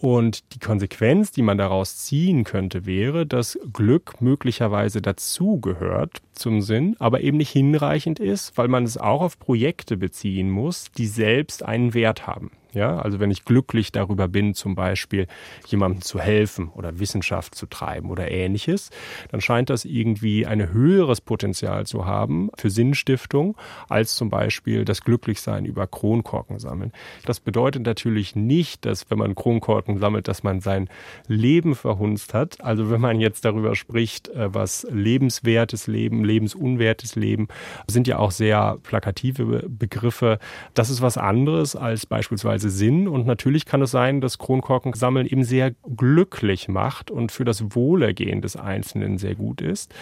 Und 0.00 0.54
die 0.54 0.58
Konsequenz, 0.58 1.30
die 1.30 1.42
man 1.42 1.58
daraus 1.58 1.98
ziehen 1.98 2.44
könnte, 2.44 2.86
wäre, 2.86 3.26
dass 3.26 3.58
Glück 3.70 4.22
möglicherweise 4.22 5.02
dazugehört 5.02 6.22
zum 6.32 6.62
Sinn, 6.62 6.96
aber 6.98 7.20
eben 7.20 7.36
nicht 7.36 7.50
hinreichend 7.50 8.18
ist, 8.18 8.56
weil 8.56 8.68
man 8.68 8.84
es 8.84 8.96
auch 8.96 9.20
auf 9.20 9.38
Projekte 9.38 9.98
beziehen 9.98 10.50
muss, 10.50 10.90
die 10.96 11.06
selbst 11.06 11.62
einen 11.62 11.92
Wert 11.92 12.26
haben. 12.26 12.50
Ja, 12.72 12.98
also 12.98 13.18
wenn 13.18 13.30
ich 13.30 13.44
glücklich 13.44 13.92
darüber 13.92 14.28
bin, 14.28 14.54
zum 14.54 14.74
Beispiel 14.74 15.26
jemandem 15.66 16.02
zu 16.02 16.20
helfen 16.20 16.68
oder 16.68 16.98
Wissenschaft 16.98 17.54
zu 17.54 17.66
treiben 17.66 18.10
oder 18.10 18.30
ähnliches, 18.30 18.90
dann 19.30 19.40
scheint 19.40 19.70
das 19.70 19.84
irgendwie 19.84 20.46
ein 20.46 20.72
höheres 20.72 21.20
Potenzial 21.20 21.86
zu 21.86 22.06
haben 22.06 22.50
für 22.56 22.70
Sinnstiftung 22.70 23.56
als 23.88 24.14
zum 24.14 24.30
Beispiel 24.30 24.84
das 24.84 25.02
Glücklichsein 25.02 25.64
über 25.64 25.86
Kronkorken 25.86 26.58
sammeln. 26.58 26.92
Das 27.24 27.40
bedeutet 27.40 27.86
natürlich 27.86 28.36
nicht, 28.36 28.84
dass 28.86 29.10
wenn 29.10 29.18
man 29.18 29.34
Kronkorken 29.34 29.98
sammelt, 29.98 30.28
dass 30.28 30.42
man 30.42 30.60
sein 30.60 30.88
Leben 31.26 31.74
verhunzt 31.74 32.34
hat. 32.34 32.60
Also 32.60 32.90
wenn 32.90 33.00
man 33.00 33.20
jetzt 33.20 33.44
darüber 33.44 33.74
spricht, 33.74 34.28
äh, 34.28 34.54
was 34.54 34.86
lebenswertes 34.90 35.86
Leben, 35.86 36.24
lebensunwertes 36.24 37.16
Leben, 37.16 37.48
sind 37.88 38.06
ja 38.06 38.18
auch 38.18 38.30
sehr 38.30 38.78
plakative 38.82 39.68
Begriffe. 39.68 40.38
Das 40.74 40.90
ist 40.90 41.02
was 41.02 41.18
anderes 41.18 41.74
als 41.76 42.06
beispielsweise 42.06 42.59
beziehungsweise 42.60 42.70
Sinn. 42.70 43.08
Und 43.08 43.26
natürlich 43.26 43.64
kann 43.66 43.82
es 43.82 43.90
sein, 43.90 44.20
dass 44.20 44.38
Kronkorkensammeln 44.38 45.26
eben 45.26 45.44
sehr 45.44 45.72
glücklich 45.96 46.68
macht 46.68 47.10
und 47.10 47.32
für 47.32 47.44
das 47.44 47.74
Wohlergehen 47.74 48.42
des 48.42 48.56
Einzelnen 48.56 49.18
sehr 49.18 49.34
gut 49.34 49.60
ist. 49.60 49.92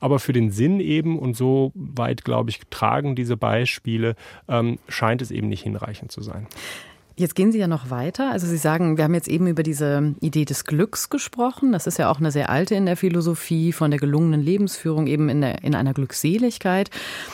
Aber 0.00 0.18
für 0.18 0.32
den 0.32 0.50
Sinn 0.50 0.80
eben, 0.80 1.18
und 1.18 1.36
so 1.36 1.72
weit, 1.74 2.24
glaube 2.24 2.50
ich, 2.50 2.60
tragen 2.70 3.14
diese 3.14 3.36
Beispiele, 3.36 4.16
ähm, 4.48 4.78
scheint 4.88 5.22
es 5.22 5.30
eben 5.30 5.48
nicht 5.48 5.62
hinreichend 5.62 6.12
zu 6.12 6.22
sein. 6.22 6.46
Jetzt 7.18 7.34
gehen 7.34 7.50
Sie 7.50 7.58
ja 7.58 7.66
noch 7.66 7.88
weiter. 7.88 8.30
Also 8.30 8.46
Sie 8.46 8.58
sagen, 8.58 8.98
wir 8.98 9.04
haben 9.04 9.14
jetzt 9.14 9.28
eben 9.28 9.46
über 9.46 9.62
diese 9.62 10.14
Idee 10.20 10.44
des 10.44 10.66
Glücks 10.66 11.08
gesprochen. 11.08 11.72
Das 11.72 11.86
ist 11.86 11.98
ja 11.98 12.10
auch 12.10 12.18
eine 12.18 12.30
sehr 12.30 12.50
alte 12.50 12.74
in 12.74 12.84
der 12.84 12.98
Philosophie 12.98 13.72
von 13.72 13.90
der 13.90 13.98
gelungenen 13.98 14.42
Lebensführung 14.42 15.06
eben 15.06 15.30
in, 15.30 15.40
der, 15.40 15.64
in 15.64 15.74
einer 15.74 15.94
Glückseligkeit. 15.94 16.90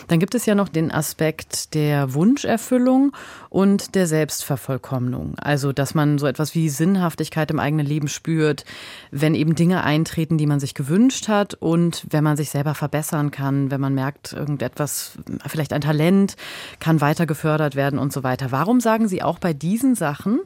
Dann 0.07 0.21
gibt 0.21 0.37
es 0.37 0.47
ja 0.47 0.55
noch 0.55 0.69
den 0.69 0.93
Aspekt 0.93 1.75
der 1.75 2.15
Wunscherfüllung 2.15 3.11
und 3.49 3.97
der 3.97 4.07
Selbstvervollkommnung. 4.07 5.35
Also, 5.39 5.73
dass 5.73 5.97
man 5.97 6.19
so 6.19 6.29
etwas 6.29 6.55
wie 6.55 6.69
Sinnhaftigkeit 6.69 7.51
im 7.51 7.59
eigenen 7.59 7.85
Leben 7.85 8.07
spürt, 8.07 8.65
wenn 9.11 9.35
eben 9.35 9.57
Dinge 9.57 9.83
eintreten, 9.83 10.39
die 10.39 10.47
man 10.47 10.61
sich 10.61 10.75
gewünscht 10.75 11.27
hat 11.27 11.55
und 11.55 12.07
wenn 12.09 12.23
man 12.23 12.37
sich 12.37 12.51
selber 12.51 12.77
verbessern 12.77 13.33
kann, 13.33 13.73
wenn 13.73 13.81
man 13.81 13.95
merkt, 13.97 14.33
irgendetwas, 14.33 15.19
vielleicht 15.45 15.73
ein 15.73 15.81
Talent 15.81 16.37
kann 16.79 17.01
weiter 17.01 17.27
gefördert 17.27 17.75
werden 17.75 17.99
und 17.99 18.13
so 18.13 18.23
weiter. 18.23 18.53
Warum 18.53 18.79
sagen 18.81 19.09
Sie 19.09 19.25
auch 19.25 19.41
bei 19.41 19.53
diesen 19.73 19.95
Sachen, 19.95 20.41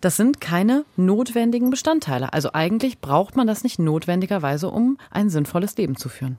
das 0.00 0.16
sind 0.16 0.40
keine 0.40 0.86
notwendigen 0.96 1.68
Bestandteile. 1.68 2.32
Also 2.32 2.54
eigentlich 2.54 2.98
braucht 2.98 3.36
man 3.36 3.46
das 3.46 3.62
nicht 3.62 3.78
notwendigerweise, 3.78 4.70
um 4.70 4.96
ein 5.10 5.28
sinnvolles 5.28 5.76
Leben 5.76 5.96
zu 5.96 6.08
führen. 6.08 6.38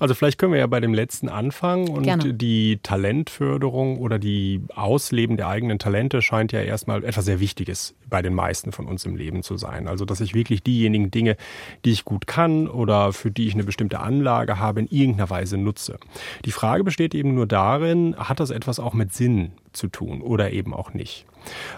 Also 0.00 0.14
vielleicht 0.14 0.38
können 0.38 0.52
wir 0.52 0.58
ja 0.58 0.66
bei 0.66 0.80
dem 0.80 0.92
letzten 0.92 1.28
anfangen 1.28 1.88
und 1.88 2.02
Gerne. 2.02 2.34
die 2.34 2.80
Talentförderung 2.82 3.98
oder 4.00 4.18
die 4.18 4.60
Ausleben 4.74 5.36
der 5.36 5.46
eigenen 5.46 5.78
Talente 5.78 6.20
scheint 6.20 6.50
ja 6.50 6.62
erstmal 6.62 7.04
etwas 7.04 7.26
sehr 7.26 7.38
Wichtiges 7.38 7.94
bei 8.10 8.22
den 8.22 8.34
meisten 8.34 8.72
von 8.72 8.86
uns 8.86 9.04
im 9.04 9.14
Leben 9.14 9.44
zu 9.44 9.56
sein. 9.56 9.86
Also 9.86 10.04
dass 10.04 10.20
ich 10.20 10.34
wirklich 10.34 10.64
diejenigen 10.64 11.12
Dinge, 11.12 11.36
die 11.84 11.92
ich 11.92 12.04
gut 12.04 12.26
kann 12.26 12.66
oder 12.66 13.12
für 13.12 13.30
die 13.30 13.46
ich 13.46 13.54
eine 13.54 13.62
bestimmte 13.62 14.00
Anlage 14.00 14.58
habe, 14.58 14.80
in 14.80 14.88
irgendeiner 14.88 15.30
Weise 15.30 15.58
nutze. 15.58 15.96
Die 16.44 16.50
Frage 16.50 16.82
besteht 16.82 17.14
eben 17.14 17.36
nur 17.36 17.46
darin, 17.46 18.16
hat 18.18 18.40
das 18.40 18.50
etwas 18.50 18.80
auch 18.80 18.94
mit 18.94 19.12
Sinn 19.12 19.52
zu 19.72 19.88
tun 19.88 20.22
oder 20.22 20.52
eben 20.52 20.74
auch 20.74 20.94
nicht? 20.94 21.26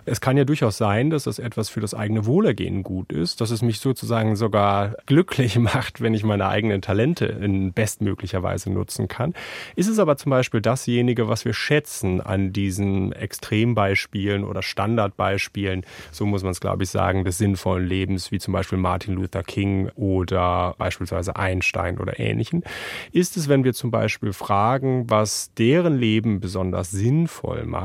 Es 0.04 0.20
kann 0.20 0.36
ja 0.36 0.44
durchaus 0.44 0.76
sein, 0.76 1.10
dass 1.10 1.24
das 1.24 1.38
etwas 1.38 1.68
für 1.68 1.80
das 1.80 1.94
eigene 1.94 2.26
Wohlergehen 2.26 2.82
gut 2.82 3.12
ist, 3.12 3.40
dass 3.40 3.50
es 3.50 3.62
mich 3.62 3.80
sozusagen 3.80 4.36
sogar 4.36 4.96
glücklich 5.06 5.58
macht, 5.58 6.00
wenn 6.00 6.14
ich 6.14 6.24
meine 6.24 6.48
eigenen 6.48 6.82
Talente 6.82 7.26
in 7.26 7.72
bestmöglicher 7.72 8.42
Weise 8.42 8.70
nutzen 8.70 9.08
kann. 9.08 9.34
Ist 9.76 9.88
es 9.88 9.98
aber 9.98 10.16
zum 10.16 10.30
Beispiel 10.30 10.60
dasjenige, 10.60 11.28
was 11.28 11.44
wir 11.44 11.54
schätzen 11.54 12.20
an 12.20 12.52
diesen 12.52 13.12
Extrembeispielen 13.12 14.44
oder 14.44 14.62
Standardbeispielen, 14.62 15.84
so 16.10 16.26
muss 16.26 16.42
man 16.42 16.52
es 16.52 16.60
glaube 16.60 16.84
ich 16.84 16.90
sagen, 16.90 17.24
des 17.24 17.38
sinnvollen 17.38 17.86
Lebens, 17.86 18.32
wie 18.32 18.38
zum 18.38 18.52
Beispiel 18.52 18.78
Martin 18.78 19.14
Luther 19.14 19.42
King 19.42 19.88
oder 19.96 20.74
beispielsweise 20.78 21.36
Einstein 21.36 21.98
oder 21.98 22.18
ähnlichen, 22.18 22.64
ist 23.12 23.36
es, 23.36 23.48
wenn 23.48 23.64
wir 23.64 23.74
zum 23.74 23.90
Beispiel 23.90 24.32
fragen, 24.32 25.08
was 25.08 25.52
deren 25.54 25.98
Leben 25.98 26.40
besonders 26.40 26.90
sinnvoll 26.90 27.64
macht, 27.64 27.83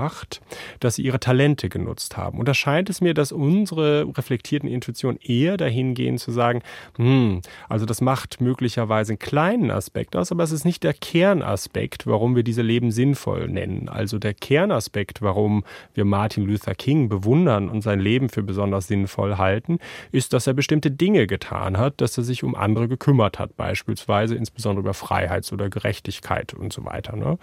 dass 0.79 0.95
sie 0.95 1.03
ihre 1.03 1.19
Talente 1.19 1.69
genutzt 1.69 2.17
haben. 2.17 2.39
Und 2.39 2.47
da 2.47 2.53
scheint 2.53 2.89
es 2.89 3.01
mir, 3.01 3.13
dass 3.13 3.31
unsere 3.31 4.05
reflektierten 4.17 4.69
Intuitionen 4.69 5.19
eher 5.21 5.57
dahin 5.57 5.93
gehen 5.93 6.17
zu 6.17 6.31
sagen, 6.31 6.61
hm, 6.95 7.41
also 7.67 7.85
das 7.85 8.01
macht 8.01 8.41
möglicherweise 8.41 9.13
einen 9.13 9.19
kleinen 9.19 9.71
Aspekt 9.71 10.15
aus, 10.15 10.31
aber 10.31 10.43
es 10.43 10.51
ist 10.51 10.65
nicht 10.65 10.83
der 10.83 10.93
Kernaspekt, 10.93 12.07
warum 12.07 12.35
wir 12.35 12.43
diese 12.43 12.61
Leben 12.61 12.91
sinnvoll 12.91 13.47
nennen. 13.47 13.89
Also 13.89 14.19
der 14.19 14.33
Kernaspekt, 14.33 15.21
warum 15.21 15.63
wir 15.93 16.05
Martin 16.05 16.45
Luther 16.45 16.75
King 16.75 17.09
bewundern 17.09 17.69
und 17.69 17.81
sein 17.81 17.99
Leben 17.99 18.29
für 18.29 18.43
besonders 18.43 18.87
sinnvoll 18.87 19.37
halten, 19.37 19.79
ist, 20.11 20.33
dass 20.33 20.47
er 20.47 20.53
bestimmte 20.53 20.91
Dinge 20.91 21.27
getan 21.27 21.77
hat, 21.77 22.01
dass 22.01 22.17
er 22.17 22.23
sich 22.23 22.43
um 22.43 22.55
andere 22.55 22.87
gekümmert 22.87 23.39
hat, 23.39 23.55
beispielsweise 23.57 24.35
insbesondere 24.35 24.81
über 24.81 24.93
Freiheits- 24.93 25.53
oder 25.53 25.69
Gerechtigkeit 25.69 26.53
und 26.53 26.73
so 26.73 26.85
weiter. 26.85 27.15
Ne? 27.15 27.37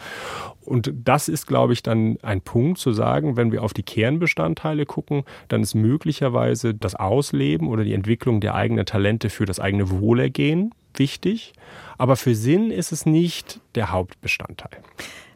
Und 0.64 0.92
das 0.94 1.28
ist, 1.28 1.46
glaube 1.46 1.72
ich, 1.72 1.82
dann 1.82 2.18
ein 2.22 2.40
Punkt 2.46 2.78
zu 2.78 2.92
sagen, 2.92 3.36
wenn 3.36 3.52
wir 3.52 3.62
auf 3.62 3.74
die 3.74 3.82
Kern 3.82 4.06
Kernbestandteile 4.06 4.86
gucken, 4.86 5.24
dann 5.48 5.62
ist 5.62 5.74
möglicherweise 5.74 6.74
das 6.74 6.94
Ausleben 6.94 7.68
oder 7.68 7.84
die 7.84 7.92
Entwicklung 7.92 8.40
der 8.40 8.54
eigenen 8.54 8.86
Talente 8.86 9.28
für 9.28 9.44
das 9.44 9.60
eigene 9.60 9.90
Wohlergehen 9.90 10.72
wichtig. 10.94 11.52
Aber 11.98 12.16
für 12.16 12.34
Sinn 12.34 12.70
ist 12.70 12.92
es 12.92 13.04
nicht 13.04 13.60
der 13.74 13.90
Hauptbestandteil. 13.90 14.80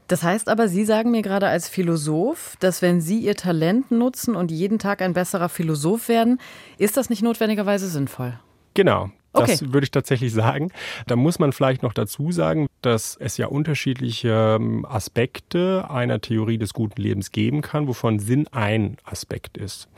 Das 0.09 0.23
heißt 0.23 0.49
aber, 0.49 0.69
Sie 0.69 0.85
sagen 0.85 1.11
mir 1.11 1.23
gerade 1.23 1.49
als 1.49 1.69
Philosoph, 1.69 2.57
dass 2.61 2.81
wenn 2.81 3.00
Sie 3.00 3.19
Ihr 3.19 3.37
Talent 3.37 3.90
nutzen 3.90 4.35
und 4.35 4.50
jeden 4.50 4.79
Tag 4.79 5.02
ein 5.02 5.12
besserer 5.12 5.49
Philosoph 5.49 6.09
werden, 6.09 6.40
ist 6.79 6.97
das 6.97 7.11
nicht 7.11 7.23
notwendigerweise 7.23 7.88
sinnvoll? 7.88 8.38
Genau, 8.75 9.11
Okay. 9.32 9.52
Das 9.52 9.72
würde 9.72 9.84
ich 9.84 9.90
tatsächlich 9.92 10.32
sagen. 10.32 10.72
Da 11.06 11.14
muss 11.14 11.38
man 11.38 11.52
vielleicht 11.52 11.82
noch 11.82 11.92
dazu 11.92 12.32
sagen, 12.32 12.66
dass 12.82 13.16
es 13.16 13.37
ja 13.37 13.46
unterschiedliche 13.46 14.56
ähm, 14.58 14.84
Aspekte 14.84 15.87
einer 15.88 16.20
Theorie 16.20 16.58
des 16.58 16.72
guten 16.72 17.00
Lebens 17.00 17.30
geben 17.30 17.62
kann, 17.62 17.87
wovon 17.87 18.18
Sinn 18.18 18.49
ein 18.49 18.96
Aspekt 19.04 19.56
ist. 19.56 19.88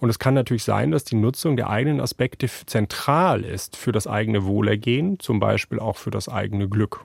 Und 0.00 0.10
es 0.10 0.18
kann 0.18 0.34
natürlich 0.34 0.64
sein, 0.64 0.90
dass 0.90 1.04
die 1.04 1.14
Nutzung 1.14 1.56
der 1.56 1.70
eigenen 1.70 2.00
Aspekte 2.00 2.48
zentral 2.66 3.44
ist 3.44 3.76
für 3.76 3.92
das 3.92 4.06
eigene 4.08 4.44
Wohlergehen, 4.44 5.20
zum 5.20 5.38
Beispiel 5.38 5.78
auch 5.78 5.96
für 5.96 6.10
das 6.10 6.28
eigene 6.28 6.68
Glück 6.68 7.04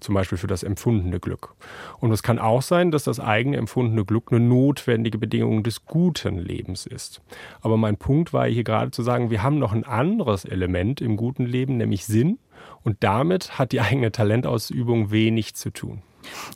zum 0.00 0.14
Beispiel 0.14 0.38
für 0.38 0.46
das 0.46 0.62
empfundene 0.62 1.20
Glück. 1.20 1.54
Und 2.00 2.12
es 2.12 2.22
kann 2.22 2.38
auch 2.38 2.62
sein, 2.62 2.90
dass 2.90 3.04
das 3.04 3.20
eigene 3.20 3.56
empfundene 3.56 4.04
Glück 4.04 4.30
eine 4.30 4.40
notwendige 4.40 5.18
Bedingung 5.18 5.62
des 5.62 5.86
guten 5.86 6.38
Lebens 6.38 6.86
ist. 6.86 7.20
Aber 7.60 7.76
mein 7.76 7.96
Punkt 7.96 8.32
war 8.32 8.46
hier 8.46 8.64
gerade 8.64 8.90
zu 8.90 9.02
sagen, 9.02 9.30
wir 9.30 9.42
haben 9.42 9.58
noch 9.58 9.72
ein 9.72 9.84
anderes 9.84 10.44
Element 10.44 11.00
im 11.00 11.16
guten 11.16 11.46
Leben, 11.46 11.76
nämlich 11.76 12.06
Sinn. 12.06 12.38
Und 12.82 12.98
damit 13.00 13.58
hat 13.58 13.72
die 13.72 13.80
eigene 13.80 14.12
Talentausübung 14.12 15.10
wenig 15.10 15.54
zu 15.54 15.70
tun. 15.70 16.02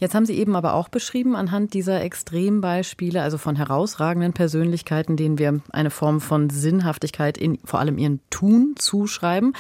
Jetzt 0.01 0.15
haben 0.15 0.27
Sie 0.27 0.37
eben 0.37 0.57
aber 0.57 0.75
auch 0.75 0.89
beschrieben, 0.89 1.37
anhand 1.37 1.75
dieser 1.75 2.03
Extrembeispiele, 2.03 3.23
also 3.23 3.39
von 3.39 3.57
herausragenden 3.57 4.33
Persönlichkeiten, 4.33 5.17
denen 5.17 5.39
wir 5.39 5.61
eine 5.71 5.91
Form 5.91 6.21
von 6.21 6.51
Sinnhaftigkeit 6.51 7.39
in 7.39 7.59
vor 7.65 7.81
allem 7.81 7.99
ihren 7.99 8.21
Tun 8.31 8.75
zuschreiben, 8.77 9.55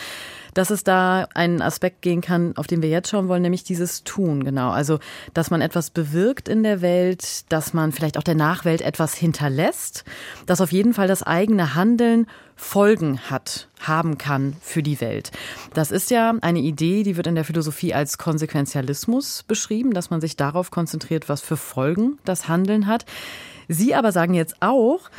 dass 0.54 0.70
es 0.70 0.84
da 0.84 1.26
einen 1.34 1.62
Aspekt 1.62 2.02
gehen 2.02 2.20
kann, 2.20 2.56
auf 2.56 2.66
den 2.66 2.82
wir 2.82 2.88
jetzt 2.88 3.08
schauen 3.10 3.28
wollen, 3.28 3.42
nämlich 3.42 3.64
dieses 3.64 4.04
Tun, 4.04 4.44
genau. 4.44 4.70
Also, 4.70 4.98
dass 5.34 5.50
man 5.50 5.60
etwas 5.60 5.90
bewirkt 5.90 6.48
in 6.48 6.62
der 6.62 6.80
Welt, 6.80 7.50
dass 7.52 7.74
man 7.74 7.92
vielleicht 7.92 8.18
auch 8.18 8.22
der 8.22 8.34
Nachwelt 8.34 8.80
etwas 8.80 9.14
hinterlässt, 9.14 10.04
dass 10.46 10.60
auf 10.60 10.72
jeden 10.72 10.94
Fall 10.94 11.08
das 11.08 11.22
eigene 11.22 11.74
Handeln 11.74 12.26
Folgen 12.54 13.18
hat, 13.28 13.68
haben 13.80 14.18
kann 14.18 14.54
für 14.60 14.82
die 14.82 15.00
Welt. 15.00 15.32
Das 15.74 15.90
ist 15.90 16.10
ja 16.10 16.32
eine 16.42 16.60
Idee, 16.60 17.02
die 17.02 17.16
wird 17.16 17.26
in 17.26 17.34
der 17.34 17.44
Philosophie 17.44 17.92
als 17.92 18.18
Konsequenzialismus 18.18 19.42
beschrieben, 19.42 19.92
dass 19.92 20.10
man 20.10 20.20
sich 20.20 20.36
darauf 20.36 20.70
konzentriert, 20.70 21.28
was 21.28 21.40
für 21.40 21.56
Folgen 21.56 22.18
das 22.24 22.48
Handeln 22.48 22.86
hat. 22.86 23.04
Sie 23.68 23.94
aber 23.94 24.12
sagen 24.12 24.34
jetzt 24.34 24.56
auch, 24.60 25.10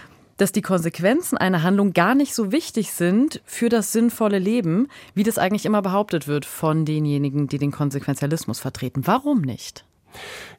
dass 0.43 0.51
die 0.51 0.61
Konsequenzen 0.61 1.37
einer 1.37 1.63
Handlung 1.63 1.93
gar 1.93 2.15
nicht 2.15 2.35
so 2.35 2.51
wichtig 2.51 2.91
sind 2.91 3.41
für 3.45 3.69
das 3.69 3.93
sinnvolle 3.93 4.39
Leben, 4.39 4.89
wie 5.15 5.23
das 5.23 5.37
eigentlich 5.37 5.65
immer 5.65 5.81
behauptet 5.81 6.27
wird 6.27 6.43
von 6.43 6.83
denjenigen, 6.83 7.47
die 7.47 7.59
den 7.59 7.71
Konsequenzialismus 7.71 8.59
vertreten. 8.59 9.07
Warum 9.07 9.39
nicht? 9.39 9.85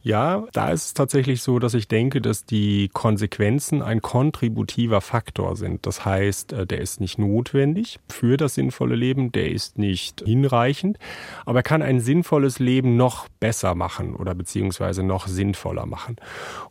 Ja, 0.02 0.44
da 0.52 0.70
ist 0.70 0.84
es 0.84 0.94
tatsächlich 0.94 1.42
so, 1.42 1.58
dass 1.58 1.72
ich 1.72 1.88
denke, 1.88 2.20
dass 2.20 2.44
die 2.44 2.90
Konsequenzen 2.92 3.80
ein 3.80 4.02
kontributiver 4.02 5.00
Faktor 5.00 5.56
sind. 5.56 5.86
Das 5.86 6.04
heißt, 6.04 6.52
äh, 6.52 6.66
der 6.66 6.80
ist 6.80 7.00
nicht 7.00 7.18
notwendig 7.18 7.98
für 8.10 8.36
das 8.36 8.54
sinnvolle 8.54 8.96
Leben, 8.96 9.32
der 9.32 9.50
ist 9.50 9.78
nicht 9.78 10.22
hinreichend, 10.26 10.98
aber 11.46 11.60
er 11.60 11.62
kann 11.62 11.80
ein 11.80 12.00
sinnvolles 12.00 12.58
Leben 12.58 12.96
noch 12.96 13.28
besser 13.40 13.74
machen 13.74 14.14
oder 14.14 14.34
beziehungsweise 14.34 15.02
noch 15.02 15.26
sinnvoller 15.26 15.86
machen. 15.86 16.16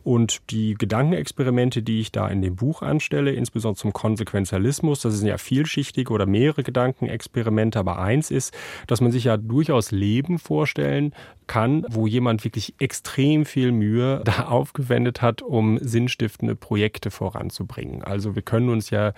Und 0.04 0.50
die 0.50 0.74
Gedankenexperimente, 0.74 1.82
die 1.82 2.00
ich 2.00 2.12
da 2.12 2.28
in 2.28 2.40
dem 2.40 2.54
Buch 2.54 2.82
anstelle, 2.82 3.32
insbesondere 3.32 3.80
zum 3.80 3.92
Konsequenzialismus, 3.92 5.00
das 5.00 5.14
sind 5.14 5.26
ja 5.26 5.38
vielschichtige 5.38 6.12
oder 6.12 6.26
mehrere 6.26 6.62
Gedankenexperimente, 6.62 7.80
aber 7.80 7.98
eins 7.98 8.30
ist, 8.30 8.54
dass 8.86 9.00
man 9.00 9.10
sich 9.10 9.24
ja 9.24 9.36
durchaus 9.36 9.90
Leben 9.90 10.38
vorstellen 10.38 11.14
kann, 11.46 11.84
wo 11.88 12.06
jemand 12.06 12.44
extrem 12.78 13.44
viel 13.44 13.72
Mühe 13.72 14.22
da 14.24 14.46
aufgewendet 14.46 15.22
hat, 15.22 15.42
um 15.42 15.78
sinnstiftende 15.78 16.56
Projekte 16.56 17.10
voranzubringen. 17.10 18.02
Also 18.02 18.34
wir 18.34 18.42
können 18.42 18.68
uns 18.68 18.90
ja 18.90 19.12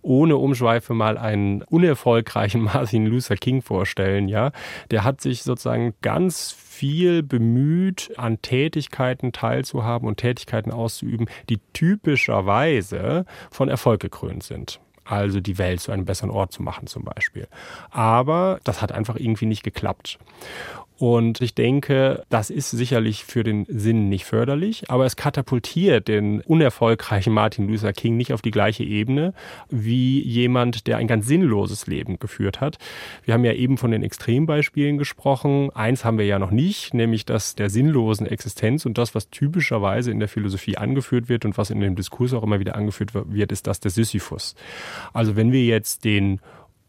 ohne 0.00 0.36
Umschweife 0.36 0.94
mal 0.94 1.16
einen 1.18 1.62
unerfolgreichen 1.62 2.62
Martin 2.62 3.06
Luther 3.06 3.36
King 3.36 3.62
vorstellen, 3.62 4.28
ja. 4.28 4.52
Der 4.90 5.04
hat 5.04 5.20
sich 5.20 5.42
sozusagen 5.42 5.94
ganz 6.02 6.52
viel 6.52 7.22
bemüht, 7.22 8.12
an 8.16 8.40
Tätigkeiten 8.42 9.32
teilzuhaben 9.32 10.08
und 10.08 10.16
Tätigkeiten 10.16 10.72
auszuüben, 10.72 11.28
die 11.48 11.60
typischerweise 11.72 13.26
von 13.50 13.68
Erfolg 13.68 14.00
gekrönt 14.00 14.42
sind 14.42 14.80
also 15.04 15.40
die 15.40 15.58
Welt 15.58 15.80
zu 15.80 15.92
einem 15.92 16.04
besseren 16.04 16.30
Ort 16.30 16.52
zu 16.52 16.62
machen 16.62 16.86
zum 16.86 17.04
Beispiel. 17.04 17.48
Aber 17.90 18.60
das 18.64 18.82
hat 18.82 18.92
einfach 18.92 19.16
irgendwie 19.16 19.46
nicht 19.46 19.62
geklappt. 19.62 20.18
Und 21.02 21.40
ich 21.40 21.56
denke, 21.56 22.22
das 22.28 22.48
ist 22.48 22.70
sicherlich 22.70 23.24
für 23.24 23.42
den 23.42 23.66
Sinn 23.68 24.08
nicht 24.08 24.24
förderlich, 24.24 24.88
aber 24.88 25.04
es 25.04 25.16
katapultiert 25.16 26.06
den 26.06 26.42
unerfolgreichen 26.42 27.32
Martin 27.32 27.66
Luther 27.66 27.92
King 27.92 28.16
nicht 28.16 28.32
auf 28.32 28.40
die 28.40 28.52
gleiche 28.52 28.84
Ebene 28.84 29.34
wie 29.68 30.22
jemand, 30.22 30.86
der 30.86 30.98
ein 30.98 31.08
ganz 31.08 31.26
sinnloses 31.26 31.88
Leben 31.88 32.20
geführt 32.20 32.60
hat. 32.60 32.78
Wir 33.24 33.34
haben 33.34 33.44
ja 33.44 33.52
eben 33.52 33.78
von 33.78 33.90
den 33.90 34.04
Extrembeispielen 34.04 34.96
gesprochen. 34.96 35.70
Eins 35.74 36.04
haben 36.04 36.18
wir 36.18 36.26
ja 36.26 36.38
noch 36.38 36.52
nicht, 36.52 36.94
nämlich 36.94 37.26
das 37.26 37.56
der 37.56 37.68
sinnlosen 37.68 38.28
Existenz 38.28 38.86
und 38.86 38.96
das, 38.96 39.12
was 39.12 39.28
typischerweise 39.28 40.12
in 40.12 40.20
der 40.20 40.28
Philosophie 40.28 40.76
angeführt 40.76 41.28
wird 41.28 41.44
und 41.44 41.58
was 41.58 41.70
in 41.70 41.80
dem 41.80 41.96
Diskurs 41.96 42.32
auch 42.32 42.44
immer 42.44 42.60
wieder 42.60 42.76
angeführt 42.76 43.10
wird, 43.12 43.50
ist 43.50 43.66
das 43.66 43.80
der 43.80 43.90
Sisyphus. 43.90 44.54
Also 45.12 45.34
wenn 45.34 45.50
wir 45.50 45.64
jetzt 45.64 46.04
den 46.04 46.38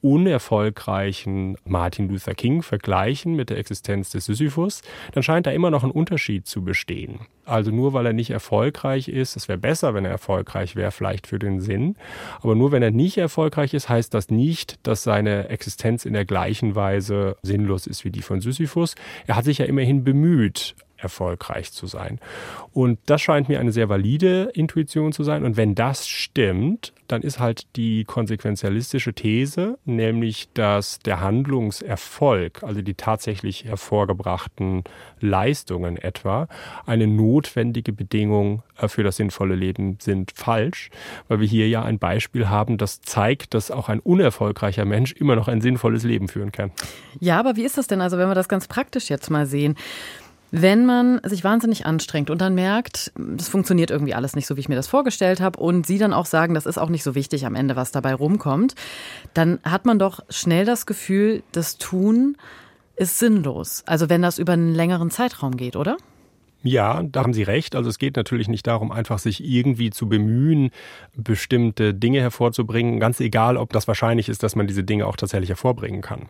unerfolgreichen 0.03 1.57
Martin 1.65 2.09
Luther 2.09 2.35
King 2.35 2.61
vergleichen 2.61 3.35
mit 3.35 3.49
der 3.49 3.57
Existenz 3.57 4.11
des 4.11 4.25
Sisyphus, 4.25 4.81
dann 5.13 5.23
scheint 5.23 5.47
da 5.47 5.51
immer 5.51 5.71
noch 5.71 5.83
ein 5.83 5.91
Unterschied 5.91 6.45
zu 6.45 6.63
bestehen. 6.63 7.21
Also 7.45 7.71
nur 7.71 7.93
weil 7.93 8.05
er 8.05 8.13
nicht 8.13 8.29
erfolgreich 8.29 9.07
ist, 9.07 9.35
es 9.35 9.47
wäre 9.47 9.57
besser, 9.57 9.93
wenn 9.93 10.05
er 10.05 10.11
erfolgreich 10.11 10.75
wäre, 10.75 10.91
vielleicht 10.91 11.25
für 11.27 11.39
den 11.39 11.61
Sinn, 11.61 11.95
aber 12.41 12.53
nur 12.55 12.71
wenn 12.71 12.83
er 12.83 12.91
nicht 12.91 13.17
erfolgreich 13.17 13.73
ist, 13.73 13.89
heißt 13.89 14.13
das 14.13 14.29
nicht, 14.29 14.75
dass 14.83 15.03
seine 15.03 15.49
Existenz 15.49 16.05
in 16.05 16.13
der 16.13 16.25
gleichen 16.25 16.75
Weise 16.75 17.37
sinnlos 17.41 17.87
ist 17.87 18.03
wie 18.03 18.11
die 18.11 18.21
von 18.21 18.41
Sisyphus. 18.41 18.95
Er 19.25 19.37
hat 19.37 19.45
sich 19.45 19.57
ja 19.57 19.65
immerhin 19.65 20.03
bemüht, 20.03 20.75
erfolgreich 21.03 21.71
zu 21.71 21.85
sein. 21.87 22.19
Und 22.71 22.99
das 23.05 23.21
scheint 23.21 23.49
mir 23.49 23.59
eine 23.59 23.71
sehr 23.71 23.89
valide 23.89 24.49
Intuition 24.53 25.11
zu 25.11 25.23
sein. 25.23 25.43
Und 25.43 25.57
wenn 25.57 25.75
das 25.75 26.07
stimmt, 26.07 26.93
dann 27.07 27.21
ist 27.21 27.39
halt 27.39 27.67
die 27.75 28.05
konsequenzialistische 28.05 29.13
These, 29.13 29.77
nämlich 29.85 30.49
dass 30.53 30.99
der 30.99 31.21
Handlungserfolg, 31.21 32.63
also 32.63 32.81
die 32.81 32.95
tatsächlich 32.95 33.65
hervorgebrachten 33.65 34.83
Leistungen 35.19 35.97
etwa, 35.97 36.47
eine 36.85 37.07
notwendige 37.07 37.93
Bedingung 37.93 38.63
äh, 38.77 38.87
für 38.87 39.03
das 39.03 39.17
sinnvolle 39.17 39.55
Leben 39.55 39.97
sind, 40.01 40.31
falsch, 40.33 40.89
weil 41.27 41.39
wir 41.39 41.47
hier 41.47 41.67
ja 41.67 41.83
ein 41.83 41.99
Beispiel 41.99 42.49
haben, 42.49 42.77
das 42.77 43.01
zeigt, 43.01 43.53
dass 43.53 43.69
auch 43.69 43.89
ein 43.89 43.99
unerfolgreicher 43.99 44.85
Mensch 44.85 45.11
immer 45.13 45.35
noch 45.35 45.47
ein 45.47 45.61
sinnvolles 45.61 46.03
Leben 46.03 46.27
führen 46.27 46.51
kann. 46.51 46.71
Ja, 47.19 47.39
aber 47.39 47.55
wie 47.55 47.63
ist 47.63 47.77
das 47.77 47.87
denn 47.87 48.01
also, 48.01 48.17
wenn 48.17 48.27
wir 48.27 48.35
das 48.35 48.49
ganz 48.49 48.67
praktisch 48.67 49.09
jetzt 49.09 49.29
mal 49.29 49.45
sehen? 49.45 49.75
Wenn 50.55 50.85
man 50.85 51.19
sich 51.23 51.43
wahnsinnig 51.43 51.87
anstrengt 51.87 52.29
und 52.29 52.39
dann 52.39 52.53
merkt, 52.53 53.11
das 53.17 53.49
funktioniert 53.49 53.89
irgendwie 53.89 54.13
alles 54.13 54.35
nicht 54.35 54.45
so, 54.45 54.55
wie 54.55 54.59
ich 54.59 54.69
mir 54.69 54.75
das 54.75 54.85
vorgestellt 54.85 55.41
habe, 55.41 55.59
und 55.59 55.87
Sie 55.87 55.97
dann 55.97 56.13
auch 56.13 56.27
sagen, 56.27 56.53
das 56.53 56.67
ist 56.67 56.77
auch 56.77 56.89
nicht 56.89 57.01
so 57.01 57.15
wichtig 57.15 57.47
am 57.47 57.55
Ende, 57.55 57.75
was 57.75 57.91
dabei 57.91 58.13
rumkommt, 58.13 58.75
dann 59.33 59.59
hat 59.63 59.87
man 59.87 59.97
doch 59.97 60.19
schnell 60.29 60.63
das 60.63 60.85
Gefühl, 60.85 61.41
das 61.53 61.79
Tun 61.79 62.37
ist 62.95 63.17
sinnlos. 63.17 63.81
Also 63.87 64.09
wenn 64.09 64.21
das 64.21 64.37
über 64.37 64.53
einen 64.53 64.75
längeren 64.75 65.09
Zeitraum 65.09 65.57
geht, 65.57 65.75
oder? 65.75 65.97
Ja, 66.65 67.03
da 67.03 67.23
haben 67.23 67.33
Sie 67.33 67.43
recht. 67.43 67.75
Also 67.75 67.89
es 67.89 67.99
geht 67.99 68.15
natürlich 68.15 68.47
nicht 68.47 68.65
darum, 68.65 68.93
einfach 68.93 69.19
sich 69.19 69.43
irgendwie 69.43 69.89
zu 69.89 70.07
bemühen, 70.07 70.71
bestimmte 71.13 71.93
Dinge 71.93 72.21
hervorzubringen, 72.21 73.01
ganz 73.01 73.19
egal, 73.19 73.57
ob 73.57 73.73
das 73.73 73.85
wahrscheinlich 73.89 74.29
ist, 74.29 74.43
dass 74.43 74.55
man 74.55 74.65
diese 74.65 74.85
Dinge 74.85 75.05
auch 75.05 75.17
tatsächlich 75.17 75.49
hervorbringen 75.49 76.01
kann. 76.01 76.29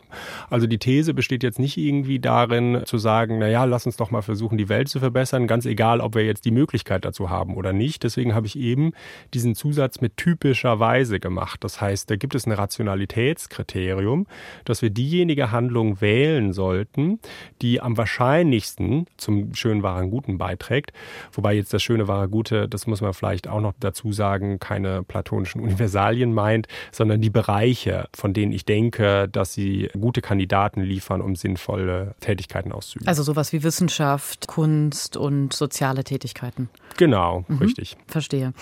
Also 0.49 0.65
die 0.65 0.79
These 0.79 1.13
besteht 1.13 1.43
jetzt 1.43 1.59
nicht 1.59 1.77
irgendwie 1.77 2.17
darin 2.17 2.81
zu 2.85 2.97
sagen, 2.97 3.37
na 3.37 3.47
ja, 3.47 3.63
lass 3.65 3.85
uns 3.85 3.95
doch 3.95 4.09
mal 4.09 4.23
versuchen, 4.23 4.57
die 4.57 4.69
Welt 4.69 4.89
zu 4.89 4.99
verbessern, 4.99 5.45
ganz 5.45 5.67
egal, 5.67 6.01
ob 6.01 6.15
wir 6.15 6.25
jetzt 6.25 6.45
die 6.45 6.51
Möglichkeit 6.51 7.05
dazu 7.05 7.29
haben 7.29 7.55
oder 7.55 7.71
nicht. 7.71 8.03
Deswegen 8.03 8.33
habe 8.33 8.47
ich 8.47 8.57
eben 8.57 8.93
diesen 9.35 9.53
Zusatz 9.53 10.01
mit 10.01 10.17
typischer 10.17 10.79
Weise 10.79 11.19
gemacht. 11.19 11.63
Das 11.63 11.79
heißt, 11.79 12.09
da 12.09 12.15
gibt 12.15 12.33
es 12.33 12.47
ein 12.47 12.53
Rationalitätskriterium, 12.53 14.25
dass 14.65 14.81
wir 14.81 14.89
diejenige 14.89 15.51
Handlung 15.51 16.01
wählen 16.01 16.53
sollten, 16.53 17.19
die 17.61 17.81
am 17.81 17.97
wahrscheinlichsten 17.97 19.05
zum 19.17 19.53
schönen 19.53 19.83
wahren 19.83 20.09
Gut 20.09 20.22
Guten 20.23 20.37
beiträgt. 20.37 20.91
Wobei 21.33 21.53
jetzt 21.53 21.73
das 21.73 21.83
schöne 21.83 22.07
wahre 22.07 22.29
Gute, 22.29 22.67
das 22.67 22.87
muss 22.87 23.01
man 23.01 23.13
vielleicht 23.13 23.47
auch 23.47 23.59
noch 23.61 23.73
dazu 23.79 24.11
sagen, 24.13 24.59
keine 24.59 25.03
platonischen 25.03 25.61
Universalien 25.61 26.33
meint, 26.33 26.67
sondern 26.91 27.21
die 27.21 27.29
Bereiche, 27.29 28.07
von 28.15 28.33
denen 28.33 28.51
ich 28.51 28.65
denke, 28.65 29.27
dass 29.29 29.53
sie 29.53 29.89
gute 29.99 30.21
Kandidaten 30.21 30.81
liefern, 30.81 31.21
um 31.21 31.35
sinnvolle 31.35 32.15
Tätigkeiten 32.21 32.71
auszuüben. 32.71 33.07
Also 33.07 33.23
sowas 33.23 33.53
wie 33.53 33.63
Wissenschaft, 33.63 34.47
Kunst 34.47 35.17
und 35.17 35.53
soziale 35.53 36.03
Tätigkeiten. 36.03 36.69
Genau, 36.97 37.43
mhm. 37.47 37.57
richtig. 37.57 37.97
Verstehe. 38.07 38.53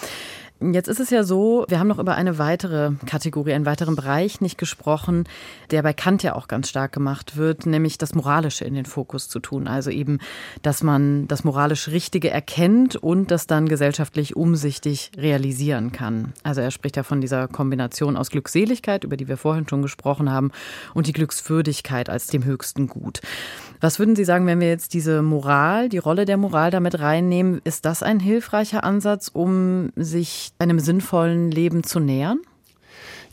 Jetzt 0.61 0.87
ist 0.87 0.99
es 0.99 1.09
ja 1.09 1.23
so, 1.23 1.65
wir 1.69 1.79
haben 1.79 1.87
noch 1.87 1.97
über 1.97 2.13
eine 2.13 2.37
weitere 2.37 2.91
Kategorie, 3.07 3.53
einen 3.53 3.65
weiteren 3.65 3.95
Bereich 3.95 4.41
nicht 4.41 4.59
gesprochen, 4.59 5.23
der 5.71 5.81
bei 5.81 5.91
Kant 5.91 6.21
ja 6.21 6.35
auch 6.35 6.47
ganz 6.47 6.69
stark 6.69 6.91
gemacht 6.91 7.35
wird, 7.35 7.65
nämlich 7.65 7.97
das 7.97 8.13
Moralische 8.13 8.63
in 8.65 8.75
den 8.75 8.85
Fokus 8.85 9.27
zu 9.27 9.39
tun. 9.39 9.67
Also 9.67 9.89
eben, 9.89 10.19
dass 10.61 10.83
man 10.83 11.27
das 11.27 11.43
moralisch 11.43 11.87
Richtige 11.87 12.29
erkennt 12.29 12.95
und 12.95 13.31
das 13.31 13.47
dann 13.47 13.67
gesellschaftlich 13.67 14.35
umsichtig 14.35 15.11
realisieren 15.17 15.91
kann. 15.91 16.33
Also 16.43 16.61
er 16.61 16.69
spricht 16.69 16.95
ja 16.95 17.01
von 17.01 17.21
dieser 17.21 17.47
Kombination 17.47 18.15
aus 18.15 18.29
Glückseligkeit, 18.29 19.03
über 19.03 19.17
die 19.17 19.27
wir 19.27 19.37
vorhin 19.37 19.67
schon 19.67 19.81
gesprochen 19.81 20.31
haben, 20.31 20.51
und 20.93 21.07
die 21.07 21.13
Glückswürdigkeit 21.13 22.07
als 22.07 22.27
dem 22.27 22.45
höchsten 22.45 22.85
Gut. 22.85 23.21
Was 23.79 23.97
würden 23.97 24.15
Sie 24.15 24.25
sagen, 24.25 24.45
wenn 24.45 24.59
wir 24.59 24.69
jetzt 24.69 24.93
diese 24.93 25.23
Moral, 25.23 25.89
die 25.89 25.97
Rolle 25.97 26.25
der 26.25 26.37
Moral 26.37 26.69
damit 26.69 26.99
reinnehmen, 26.99 27.61
ist 27.63 27.85
das 27.85 28.03
ein 28.03 28.19
hilfreicher 28.19 28.83
Ansatz, 28.83 29.27
um 29.33 29.91
sich 29.95 30.50
einem 30.59 30.79
sinnvollen 30.79 31.51
Leben 31.51 31.83
zu 31.83 31.99
nähern? 31.99 32.39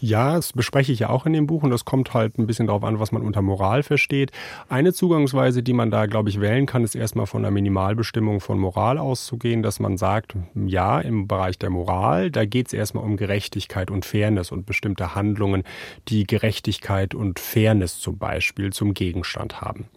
Ja, 0.00 0.36
das 0.36 0.52
bespreche 0.52 0.92
ich 0.92 1.00
ja 1.00 1.10
auch 1.10 1.26
in 1.26 1.32
dem 1.32 1.48
Buch 1.48 1.64
und 1.64 1.70
das 1.70 1.84
kommt 1.84 2.14
halt 2.14 2.38
ein 2.38 2.46
bisschen 2.46 2.68
darauf 2.68 2.84
an, 2.84 3.00
was 3.00 3.10
man 3.10 3.22
unter 3.22 3.42
Moral 3.42 3.82
versteht. 3.82 4.30
Eine 4.68 4.92
Zugangsweise, 4.92 5.62
die 5.62 5.72
man 5.72 5.90
da, 5.90 6.06
glaube 6.06 6.28
ich, 6.28 6.40
wählen 6.40 6.66
kann, 6.66 6.84
ist 6.84 6.94
erstmal 6.94 7.26
von 7.26 7.44
einer 7.44 7.50
Minimalbestimmung 7.50 8.40
von 8.40 8.60
Moral 8.60 8.98
auszugehen, 8.98 9.62
dass 9.62 9.80
man 9.80 9.96
sagt, 9.96 10.36
ja, 10.54 11.00
im 11.00 11.26
Bereich 11.26 11.58
der 11.58 11.70
Moral, 11.70 12.30
da 12.30 12.44
geht 12.44 12.68
es 12.68 12.72
erstmal 12.72 13.04
um 13.04 13.16
Gerechtigkeit 13.16 13.90
und 13.90 14.04
Fairness 14.04 14.52
und 14.52 14.66
bestimmte 14.66 15.16
Handlungen, 15.16 15.64
die 16.06 16.26
Gerechtigkeit 16.26 17.14
und 17.14 17.40
Fairness 17.40 17.98
zum 17.98 18.18
Beispiel 18.18 18.72
zum 18.72 18.94
Gegenstand 18.94 19.60
haben. 19.60 19.88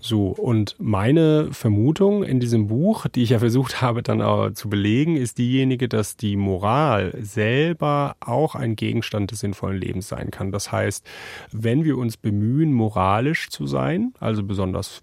So, 0.00 0.28
und 0.28 0.76
meine 0.78 1.48
Vermutung 1.52 2.22
in 2.22 2.40
diesem 2.40 2.68
Buch, 2.68 3.06
die 3.08 3.22
ich 3.22 3.30
ja 3.30 3.38
versucht 3.38 3.82
habe 3.82 4.02
dann 4.02 4.54
zu 4.54 4.68
belegen, 4.68 5.16
ist 5.16 5.38
diejenige, 5.38 5.88
dass 5.88 6.16
die 6.16 6.36
Moral 6.36 7.16
selber 7.20 8.16
auch 8.20 8.54
ein 8.54 8.76
Gegenstand 8.76 9.27
des 9.30 9.40
sinnvollen 9.40 9.80
Lebens 9.80 10.08
sein 10.08 10.30
kann. 10.30 10.52
Das 10.52 10.72
heißt, 10.72 11.06
wenn 11.52 11.84
wir 11.84 11.98
uns 11.98 12.16
bemühen, 12.16 12.72
moralisch 12.72 13.50
zu 13.50 13.66
sein, 13.66 14.14
also 14.18 14.42
besonders 14.42 15.02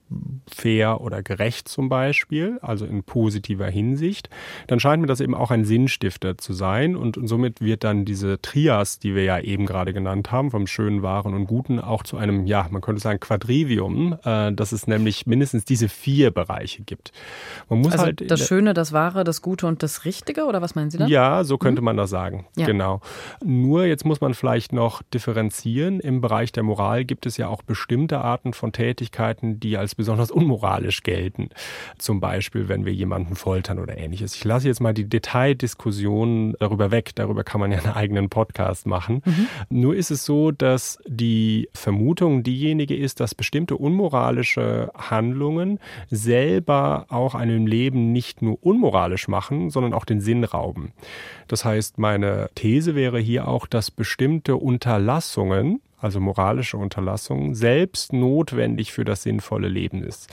fair 0.54 1.02
oder 1.02 1.22
gerecht 1.22 1.68
zum 1.68 1.88
Beispiel, 1.88 2.58
also 2.62 2.86
in 2.86 3.04
positiver 3.04 3.68
Hinsicht, 3.68 4.30
dann 4.68 4.80
scheint 4.80 5.02
mir 5.02 5.08
das 5.08 5.22
eben 5.22 5.36
auch 5.36 5.52
ein 5.52 5.66
Sinnstifter 5.66 6.38
zu 6.38 6.54
sein 6.54 6.96
und, 6.96 7.18
und 7.18 7.28
somit 7.28 7.62
wird 7.62 7.84
dann 7.84 8.06
diese 8.06 8.42
Trias, 8.42 8.98
die 9.00 9.14
wir 9.14 9.24
ja 9.24 9.40
eben 9.40 9.66
gerade 9.66 9.94
genannt 9.94 10.32
haben, 10.32 10.50
vom 10.50 10.66
Schönen, 10.66 11.04
Wahren 11.04 11.34
und 11.34 11.46
Guten, 11.46 11.80
auch 11.80 12.04
zu 12.04 12.18
einem, 12.18 12.48
ja, 12.48 12.68
man 12.72 12.82
könnte 12.82 13.02
sagen 13.02 13.20
Quadrivium, 13.20 14.18
äh, 14.24 14.52
dass 14.52 14.72
es 14.72 14.88
nämlich 14.88 15.28
mindestens 15.28 15.66
diese 15.66 15.88
vier 15.88 16.32
Bereiche 16.32 16.82
gibt. 16.84 17.12
Man 17.70 17.80
muss 17.80 17.94
also 17.94 18.06
halt 18.06 18.32
das 18.32 18.48
Schöne, 18.48 18.74
das 18.74 18.92
Wahre, 18.92 19.24
das 19.24 19.44
Gute 19.44 19.68
und 19.68 19.84
das 19.84 20.06
Richtige, 20.06 20.46
oder 20.46 20.62
was 20.62 20.74
meinen 20.74 20.90
Sie 20.90 20.98
da? 20.98 21.06
Ja, 21.06 21.44
so 21.44 21.58
könnte 21.58 21.82
mhm. 21.82 21.86
man 21.86 21.98
das 21.98 22.10
sagen. 22.10 22.48
Ja. 22.58 22.66
Genau. 22.66 23.02
Nur 23.44 23.86
jetzt 23.86 24.04
muss 24.04 24.16
muss 24.16 24.22
man 24.22 24.34
vielleicht 24.34 24.72
noch 24.72 25.02
differenzieren. 25.02 26.00
Im 26.00 26.22
Bereich 26.22 26.54
der 26.54 26.64
Moral 26.64 27.04
gibt 27.04 27.26
es 27.26 27.36
ja 27.36 27.50
auch 27.50 27.64
bestimmte 27.64 28.20
Arten 28.20 28.54
von 28.54 28.72
Tätigkeiten, 28.72 29.60
die 29.60 29.76
als 29.76 29.94
besonders 29.94 30.32
unmoralisch 30.36 31.04
gelten. 31.04 31.50
Zum 31.98 32.20
Beispiel, 32.20 32.68
wenn 32.68 32.86
wir 32.86 32.94
jemanden 32.94 33.36
foltern 33.36 33.80
oder 33.80 33.98
ähnliches. 33.98 34.36
Ich 34.36 34.44
lasse 34.44 34.68
jetzt 34.68 34.82
mal 34.82 34.94
die 34.94 35.08
Detaildiskussion 35.08 36.56
darüber 36.60 36.92
weg. 36.92 37.12
Darüber 37.16 37.44
kann 37.44 37.62
man 37.62 37.72
ja 37.72 37.80
einen 37.80 37.94
eigenen 37.94 38.30
Podcast 38.30 38.86
machen. 38.86 39.22
Mhm. 39.24 39.48
Nur 39.70 39.96
ist 39.96 40.12
es 40.12 40.26
so, 40.26 40.52
dass 40.52 41.00
die 41.08 41.70
Vermutung 41.74 42.44
diejenige 42.44 42.96
ist, 42.96 43.22
dass 43.22 43.34
bestimmte 43.34 43.78
unmoralische 43.78 44.92
Handlungen 44.96 45.80
selber 46.10 47.06
auch 47.10 47.34
einem 47.34 47.66
Leben 47.66 48.12
nicht 48.12 48.42
nur 48.42 48.58
unmoralisch 48.62 49.30
machen, 49.30 49.70
sondern 49.70 49.94
auch 49.94 50.06
den 50.06 50.20
Sinn 50.20 50.44
rauben. 50.44 50.92
Das 51.48 51.64
heißt, 51.64 51.98
meine 51.98 52.50
These 52.56 52.96
wäre 52.96 53.20
hier 53.20 53.48
auch, 53.48 53.68
dass 53.68 53.90
bestimmte 53.90 54.58
Unterlassungen 54.58 55.82
also 56.06 56.20
moralische 56.20 56.78
Unterlassung, 56.78 57.56
selbst 57.56 58.14
notwendig 58.14 58.94
für 58.94 59.04
das 59.04 59.24
sinnvolle 59.24 59.68
Leben 59.68 60.04
ist. 60.04 60.32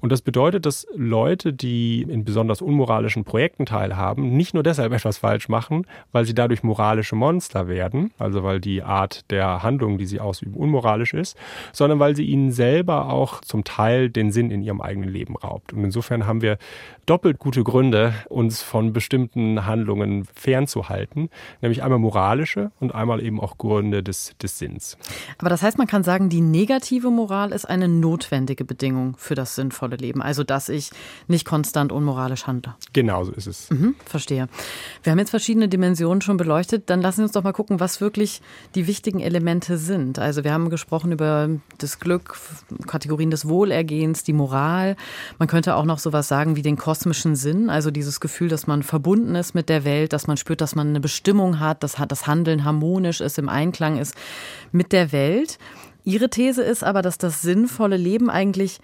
Und 0.00 0.12
das 0.12 0.20
bedeutet, 0.20 0.66
dass 0.66 0.86
Leute, 0.94 1.54
die 1.54 2.02
in 2.02 2.24
besonders 2.24 2.60
unmoralischen 2.60 3.24
Projekten 3.24 3.64
teilhaben, 3.64 4.36
nicht 4.36 4.52
nur 4.52 4.62
deshalb 4.62 4.92
etwas 4.92 5.16
falsch 5.16 5.48
machen, 5.48 5.86
weil 6.12 6.26
sie 6.26 6.34
dadurch 6.34 6.62
moralische 6.62 7.16
Monster 7.16 7.68
werden, 7.68 8.12
also 8.18 8.44
weil 8.44 8.60
die 8.60 8.82
Art 8.82 9.30
der 9.30 9.62
Handlung, 9.62 9.96
die 9.96 10.04
sie 10.04 10.20
ausüben, 10.20 10.54
unmoralisch 10.54 11.14
ist, 11.14 11.38
sondern 11.72 11.98
weil 11.98 12.14
sie 12.14 12.24
ihnen 12.24 12.52
selber 12.52 13.08
auch 13.08 13.40
zum 13.40 13.64
Teil 13.64 14.10
den 14.10 14.30
Sinn 14.30 14.50
in 14.50 14.62
ihrem 14.62 14.82
eigenen 14.82 15.08
Leben 15.08 15.36
raubt. 15.36 15.72
Und 15.72 15.84
insofern 15.84 16.26
haben 16.26 16.42
wir 16.42 16.58
doppelt 17.06 17.38
gute 17.38 17.64
Gründe, 17.64 18.12
uns 18.28 18.62
von 18.62 18.92
bestimmten 18.92 19.64
Handlungen 19.64 20.26
fernzuhalten, 20.34 21.30
nämlich 21.62 21.82
einmal 21.82 21.98
moralische 21.98 22.72
und 22.78 22.94
einmal 22.94 23.22
eben 23.22 23.40
auch 23.40 23.56
Gründe 23.56 24.02
des, 24.02 24.36
des 24.36 24.58
Sinns. 24.58 24.98
Aber 25.38 25.50
das 25.50 25.62
heißt, 25.62 25.78
man 25.78 25.86
kann 25.86 26.04
sagen, 26.04 26.28
die 26.28 26.40
negative 26.40 27.10
Moral 27.10 27.52
ist 27.52 27.64
eine 27.64 27.88
notwendige 27.88 28.64
Bedingung 28.64 29.16
für 29.18 29.34
das 29.34 29.54
sinnvolle 29.54 29.96
Leben. 29.96 30.22
Also, 30.22 30.44
dass 30.44 30.68
ich 30.68 30.90
nicht 31.28 31.44
konstant 31.44 31.92
unmoralisch 31.92 32.46
handle. 32.46 32.74
Genau 32.92 33.24
so 33.24 33.32
ist 33.32 33.46
es. 33.46 33.70
Mhm, 33.70 33.94
verstehe. 34.04 34.48
Wir 35.02 35.12
haben 35.12 35.18
jetzt 35.18 35.30
verschiedene 35.30 35.68
Dimensionen 35.68 36.20
schon 36.20 36.36
beleuchtet. 36.36 36.90
Dann 36.90 37.02
lassen 37.02 37.18
Sie 37.18 37.22
uns 37.24 37.32
doch 37.32 37.42
mal 37.42 37.52
gucken, 37.52 37.80
was 37.80 38.00
wirklich 38.00 38.42
die 38.74 38.86
wichtigen 38.86 39.20
Elemente 39.20 39.78
sind. 39.78 40.18
Also, 40.18 40.44
wir 40.44 40.52
haben 40.52 40.70
gesprochen 40.70 41.12
über 41.12 41.48
das 41.78 41.98
Glück, 41.98 42.36
Kategorien 42.86 43.30
des 43.30 43.48
Wohlergehens, 43.48 44.24
die 44.24 44.32
Moral. 44.32 44.96
Man 45.38 45.48
könnte 45.48 45.76
auch 45.76 45.84
noch 45.84 45.98
sowas 45.98 46.28
sagen 46.28 46.56
wie 46.56 46.62
den 46.62 46.76
kosmischen 46.76 47.36
Sinn. 47.36 47.70
Also, 47.70 47.90
dieses 47.90 48.20
Gefühl, 48.20 48.48
dass 48.48 48.66
man 48.66 48.82
verbunden 48.82 49.34
ist 49.34 49.54
mit 49.54 49.68
der 49.68 49.84
Welt, 49.84 50.12
dass 50.12 50.26
man 50.26 50.36
spürt, 50.36 50.60
dass 50.60 50.74
man 50.74 50.88
eine 50.88 51.00
Bestimmung 51.00 51.60
hat, 51.60 51.82
dass 51.82 51.96
das 52.08 52.26
Handeln 52.26 52.64
harmonisch 52.64 53.20
ist, 53.20 53.38
im 53.38 53.48
Einklang 53.48 53.98
ist 53.98 54.14
mit 54.72 54.92
der 54.92 55.03
Welt. 55.12 55.58
Ihre 56.04 56.28
These 56.28 56.62
ist 56.62 56.84
aber, 56.84 57.02
dass 57.02 57.18
das 57.18 57.42
sinnvolle 57.42 57.96
Leben 57.96 58.30
eigentlich 58.30 58.80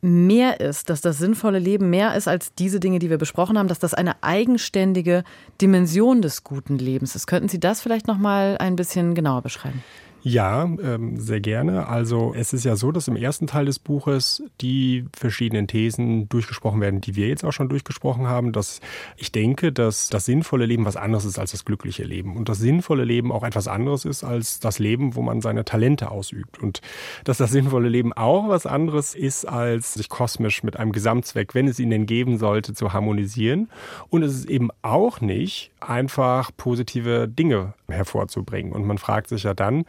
mehr 0.00 0.60
ist, 0.60 0.90
dass 0.90 1.00
das 1.00 1.18
sinnvolle 1.18 1.60
Leben 1.60 1.88
mehr 1.88 2.16
ist 2.16 2.26
als 2.26 2.54
diese 2.54 2.80
Dinge, 2.80 2.98
die 2.98 3.08
wir 3.08 3.18
besprochen 3.18 3.56
haben, 3.56 3.68
dass 3.68 3.78
das 3.78 3.94
eine 3.94 4.22
eigenständige 4.22 5.22
Dimension 5.60 6.22
des 6.22 6.42
guten 6.42 6.76
Lebens 6.76 7.14
ist. 7.14 7.28
Könnten 7.28 7.48
Sie 7.48 7.60
das 7.60 7.80
vielleicht 7.80 8.08
noch 8.08 8.18
mal 8.18 8.56
ein 8.58 8.74
bisschen 8.74 9.14
genauer 9.14 9.42
beschreiben? 9.42 9.82
Ja, 10.24 10.62
ähm, 10.64 11.18
sehr 11.18 11.40
gerne. 11.40 11.88
Also 11.88 12.32
es 12.36 12.52
ist 12.52 12.64
ja 12.64 12.76
so, 12.76 12.92
dass 12.92 13.08
im 13.08 13.16
ersten 13.16 13.48
Teil 13.48 13.64
des 13.64 13.80
Buches 13.80 14.44
die 14.60 15.04
verschiedenen 15.12 15.66
Thesen 15.66 16.28
durchgesprochen 16.28 16.80
werden, 16.80 17.00
die 17.00 17.16
wir 17.16 17.26
jetzt 17.26 17.44
auch 17.44 17.50
schon 17.50 17.68
durchgesprochen 17.68 18.28
haben, 18.28 18.52
dass 18.52 18.80
ich 19.16 19.32
denke, 19.32 19.72
dass 19.72 20.10
das 20.10 20.24
sinnvolle 20.24 20.64
Leben 20.64 20.84
was 20.84 20.94
anderes 20.94 21.24
ist 21.24 21.40
als 21.40 21.50
das 21.50 21.64
glückliche 21.64 22.04
Leben 22.04 22.36
und 22.36 22.48
das 22.48 22.58
sinnvolle 22.58 23.04
Leben 23.04 23.32
auch 23.32 23.42
etwas 23.42 23.66
anderes 23.66 24.04
ist 24.04 24.22
als 24.22 24.60
das 24.60 24.78
Leben, 24.78 25.16
wo 25.16 25.22
man 25.22 25.40
seine 25.40 25.64
Talente 25.64 26.12
ausübt 26.12 26.60
und 26.62 26.82
dass 27.24 27.38
das 27.38 27.50
sinnvolle 27.50 27.88
Leben 27.88 28.12
auch 28.12 28.48
was 28.48 28.64
anderes 28.64 29.16
ist 29.16 29.44
als 29.44 29.94
sich 29.94 30.08
kosmisch 30.08 30.62
mit 30.62 30.76
einem 30.76 30.92
Gesamtzweck, 30.92 31.56
wenn 31.56 31.66
es 31.66 31.80
ihn 31.80 31.90
denn 31.90 32.06
geben 32.06 32.38
sollte, 32.38 32.74
zu 32.74 32.92
harmonisieren 32.92 33.70
und 34.08 34.22
es 34.22 34.34
ist 34.34 34.48
eben 34.48 34.68
auch 34.82 35.20
nicht 35.20 35.71
einfach 35.88 36.50
positive 36.56 37.28
Dinge 37.28 37.74
hervorzubringen 37.88 38.72
und 38.72 38.84
man 38.84 38.98
fragt 38.98 39.28
sich 39.28 39.42
ja 39.42 39.54
dann, 39.54 39.84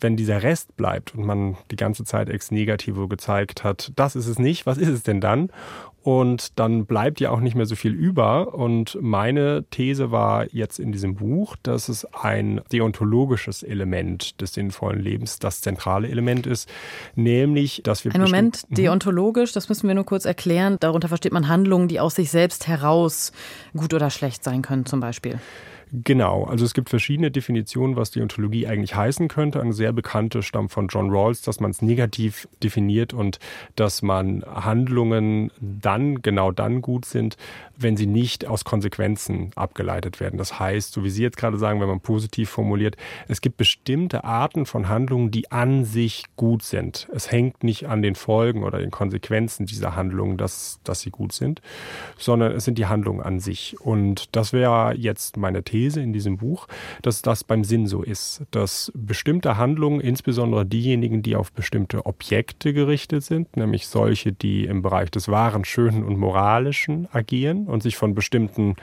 wenn 0.00 0.16
dieser 0.16 0.42
Rest 0.42 0.76
bleibt 0.76 1.14
und 1.14 1.24
man 1.24 1.56
die 1.70 1.76
ganze 1.76 2.04
Zeit 2.04 2.28
ex 2.28 2.50
negativo 2.50 3.08
gezeigt 3.08 3.64
hat, 3.64 3.92
das 3.96 4.16
ist 4.16 4.26
es 4.26 4.38
nicht, 4.38 4.66
was 4.66 4.78
ist 4.78 4.88
es 4.88 5.02
denn 5.02 5.20
dann? 5.20 5.50
Und 6.06 6.60
dann 6.60 6.86
bleibt 6.86 7.18
ja 7.18 7.32
auch 7.32 7.40
nicht 7.40 7.56
mehr 7.56 7.66
so 7.66 7.74
viel 7.74 7.92
über. 7.92 8.54
Und 8.54 8.96
meine 9.00 9.64
These 9.72 10.12
war 10.12 10.46
jetzt 10.54 10.78
in 10.78 10.92
diesem 10.92 11.16
Buch, 11.16 11.56
dass 11.64 11.88
es 11.88 12.06
ein 12.14 12.60
deontologisches 12.70 13.64
Element 13.64 14.40
des 14.40 14.54
sinnvollen 14.54 15.00
Lebens 15.00 15.40
das 15.40 15.62
zentrale 15.62 16.06
Element 16.06 16.46
ist, 16.46 16.68
nämlich, 17.16 17.80
dass 17.82 18.04
wir. 18.04 18.14
Ein 18.14 18.20
Moment, 18.20 18.62
mhm. 18.68 18.76
deontologisch, 18.76 19.50
das 19.50 19.68
müssen 19.68 19.88
wir 19.88 19.96
nur 19.96 20.04
kurz 20.04 20.26
erklären. 20.26 20.76
Darunter 20.78 21.08
versteht 21.08 21.32
man 21.32 21.48
Handlungen, 21.48 21.88
die 21.88 21.98
aus 21.98 22.14
sich 22.14 22.30
selbst 22.30 22.68
heraus 22.68 23.32
gut 23.76 23.92
oder 23.92 24.08
schlecht 24.08 24.44
sein 24.44 24.62
können, 24.62 24.86
zum 24.86 25.00
Beispiel. 25.00 25.40
Genau, 25.92 26.42
also 26.42 26.64
es 26.64 26.74
gibt 26.74 26.90
verschiedene 26.90 27.30
Definitionen, 27.30 27.94
was 27.94 28.10
Deontologie 28.10 28.66
eigentlich 28.66 28.96
heißen 28.96 29.28
könnte. 29.28 29.60
Eine 29.60 29.72
sehr 29.72 29.92
bekannte 29.92 30.42
stammt 30.42 30.72
von 30.72 30.88
John 30.88 31.10
Rawls, 31.10 31.42
dass 31.42 31.60
man 31.60 31.70
es 31.70 31.80
negativ 31.80 32.48
definiert 32.60 33.14
und 33.14 33.38
dass 33.76 34.02
man 34.02 34.42
Handlungen 34.44 35.52
dann, 35.60 36.22
genau 36.22 36.50
dann 36.50 36.82
gut 36.82 37.04
sind, 37.04 37.36
wenn 37.76 37.96
sie 37.96 38.06
nicht 38.06 38.46
aus 38.46 38.64
Konsequenzen 38.64 39.52
abgeleitet 39.54 40.18
werden. 40.18 40.38
Das 40.38 40.58
heißt, 40.58 40.92
so 40.92 41.04
wie 41.04 41.10
Sie 41.10 41.22
jetzt 41.22 41.36
gerade 41.36 41.56
sagen, 41.56 41.80
wenn 41.80 41.88
man 41.88 42.00
positiv 42.00 42.50
formuliert, 42.50 42.96
es 43.28 43.40
gibt 43.40 43.56
bestimmte 43.56 44.24
Arten 44.24 44.66
von 44.66 44.88
Handlungen, 44.88 45.30
die 45.30 45.52
an 45.52 45.84
sich 45.84 46.24
gut 46.34 46.64
sind. 46.64 47.06
Es 47.14 47.30
hängt 47.30 47.62
nicht 47.62 47.86
an 47.86 48.02
den 48.02 48.16
Folgen 48.16 48.64
oder 48.64 48.78
den 48.78 48.90
Konsequenzen 48.90 49.66
dieser 49.66 49.94
Handlungen, 49.94 50.36
dass, 50.36 50.80
dass 50.82 51.00
sie 51.00 51.10
gut 51.10 51.32
sind, 51.32 51.62
sondern 52.18 52.52
es 52.52 52.64
sind 52.64 52.76
die 52.76 52.86
Handlungen 52.86 53.20
an 53.20 53.38
sich. 53.38 53.80
Und 53.80 54.34
das 54.34 54.52
wäre 54.52 54.96
jetzt 54.96 55.36
meine 55.36 55.62
These 55.62 55.75
These 55.76 56.00
in 56.00 56.14
diesem 56.14 56.38
Buch, 56.38 56.68
dass 57.02 57.20
das 57.20 57.44
beim 57.44 57.62
Sinn 57.62 57.86
so 57.86 58.02
ist, 58.02 58.42
dass 58.50 58.90
bestimmte 58.94 59.58
Handlungen, 59.58 60.00
insbesondere 60.00 60.64
diejenigen, 60.64 61.20
die 61.20 61.36
auf 61.36 61.52
bestimmte 61.52 62.06
Objekte 62.06 62.72
gerichtet 62.72 63.24
sind, 63.24 63.56
nämlich 63.56 63.86
solche, 63.86 64.32
die 64.32 64.64
im 64.64 64.80
Bereich 64.80 65.10
des 65.10 65.28
Wahren, 65.28 65.66
Schönen 65.66 66.02
und 66.02 66.18
Moralischen 66.18 67.08
agieren 67.12 67.66
und 67.66 67.82
sich 67.82 67.96
von 67.96 68.14
bestimmten 68.14 68.76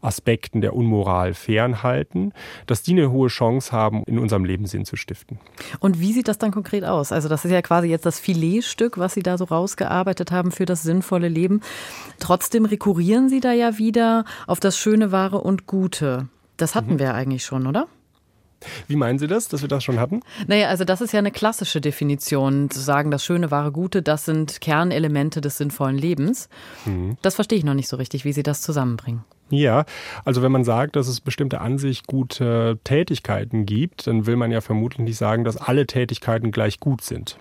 Aspekten 0.00 0.60
der 0.60 0.74
Unmoral 0.74 1.34
fernhalten, 1.34 2.32
dass 2.66 2.82
die 2.82 2.92
eine 2.92 3.12
hohe 3.12 3.28
Chance 3.28 3.70
haben, 3.70 4.02
in 4.06 4.18
unserem 4.18 4.44
Leben 4.44 4.66
Sinn 4.66 4.84
zu 4.84 4.96
stiften. 4.96 5.38
Und 5.78 6.00
wie 6.00 6.12
sieht 6.12 6.26
das 6.26 6.38
dann 6.38 6.50
konkret 6.50 6.84
aus? 6.84 7.12
Also 7.12 7.28
das 7.28 7.44
ist 7.44 7.52
ja 7.52 7.62
quasi 7.62 7.88
jetzt 7.88 8.06
das 8.06 8.18
Filetstück, 8.18 8.98
was 8.98 9.14
Sie 9.14 9.22
da 9.22 9.38
so 9.38 9.44
rausgearbeitet 9.44 10.32
haben 10.32 10.50
für 10.50 10.66
das 10.66 10.82
sinnvolle 10.82 11.28
Leben. 11.28 11.60
Trotzdem 12.18 12.64
rekurrieren 12.64 13.28
Sie 13.28 13.40
da 13.40 13.52
ja 13.52 13.78
wieder 13.78 14.24
auf 14.46 14.58
das 14.58 14.76
Schöne, 14.76 15.12
Wahre 15.12 15.40
und 15.40 15.66
Gute. 15.66 16.28
Das 16.60 16.74
hatten 16.74 16.94
mhm. 16.94 16.98
wir 16.98 17.14
eigentlich 17.14 17.44
schon, 17.44 17.66
oder? 17.66 17.86
Wie 18.86 18.96
meinen 18.96 19.18
Sie 19.18 19.26
das, 19.26 19.48
dass 19.48 19.62
wir 19.62 19.68
das 19.68 19.82
schon 19.82 19.98
hatten? 19.98 20.20
Naja, 20.46 20.68
also 20.68 20.84
das 20.84 21.00
ist 21.00 21.12
ja 21.12 21.18
eine 21.18 21.30
klassische 21.30 21.80
Definition, 21.80 22.68
zu 22.68 22.78
sagen, 22.80 23.10
das 23.10 23.24
Schöne, 23.24 23.50
Wahre, 23.50 23.72
Gute, 23.72 24.02
das 24.02 24.26
sind 24.26 24.60
Kernelemente 24.60 25.40
des 25.40 25.56
sinnvollen 25.56 25.96
Lebens. 25.96 26.50
Mhm. 26.84 27.16
Das 27.22 27.36
verstehe 27.36 27.58
ich 27.58 27.64
noch 27.64 27.74
nicht 27.74 27.88
so 27.88 27.96
richtig, 27.96 28.24
wie 28.26 28.32
Sie 28.32 28.42
das 28.42 28.60
zusammenbringen. 28.60 29.24
Ja, 29.50 29.84
also 30.24 30.42
wenn 30.42 30.52
man 30.52 30.62
sagt, 30.62 30.94
dass 30.94 31.08
es 31.08 31.20
bestimmte 31.20 31.60
an 31.60 31.78
sich 31.78 32.04
gute 32.04 32.78
Tätigkeiten 32.84 33.66
gibt, 33.66 34.06
dann 34.06 34.26
will 34.26 34.36
man 34.36 34.52
ja 34.52 34.60
vermutlich 34.60 35.00
nicht 35.00 35.16
sagen, 35.16 35.42
dass 35.42 35.56
alle 35.56 35.86
Tätigkeiten 35.86 36.52
gleich 36.52 36.78
gut 36.78 37.02
sind. 37.02 37.36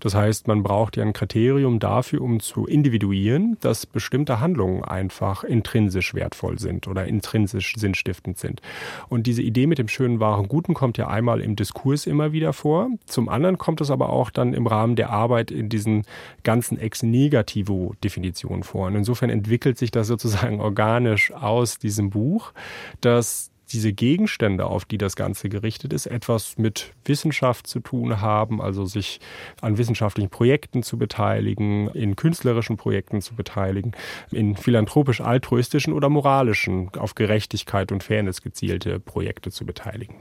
Das 0.00 0.14
heißt, 0.14 0.48
man 0.48 0.62
braucht 0.62 0.96
ja 0.96 1.04
ein 1.04 1.12
Kriterium 1.12 1.78
dafür, 1.78 2.22
um 2.22 2.40
zu 2.40 2.66
individuieren, 2.66 3.58
dass 3.60 3.84
bestimmte 3.84 4.40
Handlungen 4.40 4.82
einfach 4.82 5.44
intrinsisch 5.44 6.14
wertvoll 6.14 6.58
sind 6.58 6.88
oder 6.88 7.04
intrinsisch 7.06 7.74
sinnstiftend 7.76 8.38
sind. 8.38 8.62
Und 9.10 9.26
diese 9.26 9.42
Idee 9.42 9.66
mit 9.66 9.78
dem 9.78 9.88
schönen, 9.88 10.18
wahren, 10.18 10.48
guten 10.48 10.72
kommt 10.72 10.96
ja 10.96 11.08
einmal 11.08 11.42
im 11.42 11.56
Diskurs 11.56 12.06
immer 12.06 12.32
wieder 12.32 12.54
vor. 12.54 12.88
Zum 13.04 13.28
anderen 13.28 13.58
kommt 13.58 13.82
es 13.82 13.90
aber 13.90 14.08
auch 14.08 14.30
dann 14.30 14.54
im 14.54 14.66
Rahmen 14.66 14.96
der 14.96 15.10
Arbeit 15.10 15.50
in 15.50 15.68
diesen 15.68 16.04
ganzen 16.42 16.78
ex 16.78 17.02
negativo 17.02 17.94
Definitionen 18.02 18.62
vor. 18.62 18.86
Und 18.86 18.94
insofern 18.94 19.28
entwickelt 19.28 19.76
sich 19.76 19.90
das 19.90 20.06
sozusagen 20.06 20.60
organisch 20.60 21.32
aus 21.50 21.78
diesem 21.78 22.10
Buch, 22.10 22.52
dass 23.00 23.50
diese 23.72 23.92
Gegenstände, 23.92 24.66
auf 24.66 24.84
die 24.84 24.98
das 24.98 25.16
Ganze 25.16 25.48
gerichtet 25.48 25.92
ist, 25.92 26.06
etwas 26.06 26.58
mit 26.58 26.92
Wissenschaft 27.04 27.66
zu 27.66 27.80
tun 27.80 28.20
haben, 28.20 28.60
also 28.60 28.84
sich 28.84 29.20
an 29.60 29.78
wissenschaftlichen 29.78 30.30
Projekten 30.30 30.82
zu 30.82 30.98
beteiligen, 30.98 31.88
in 31.88 32.16
künstlerischen 32.16 32.76
Projekten 32.76 33.22
zu 33.22 33.34
beteiligen, 33.34 33.92
in 34.32 34.56
philanthropisch-altruistischen 34.56 35.92
oder 35.92 36.08
moralischen, 36.08 36.90
auf 36.96 37.14
Gerechtigkeit 37.14 37.92
und 37.92 38.02
Fairness 38.02 38.42
gezielte 38.42 38.98
Projekte 38.98 39.50
zu 39.50 39.64
beteiligen. 39.64 40.16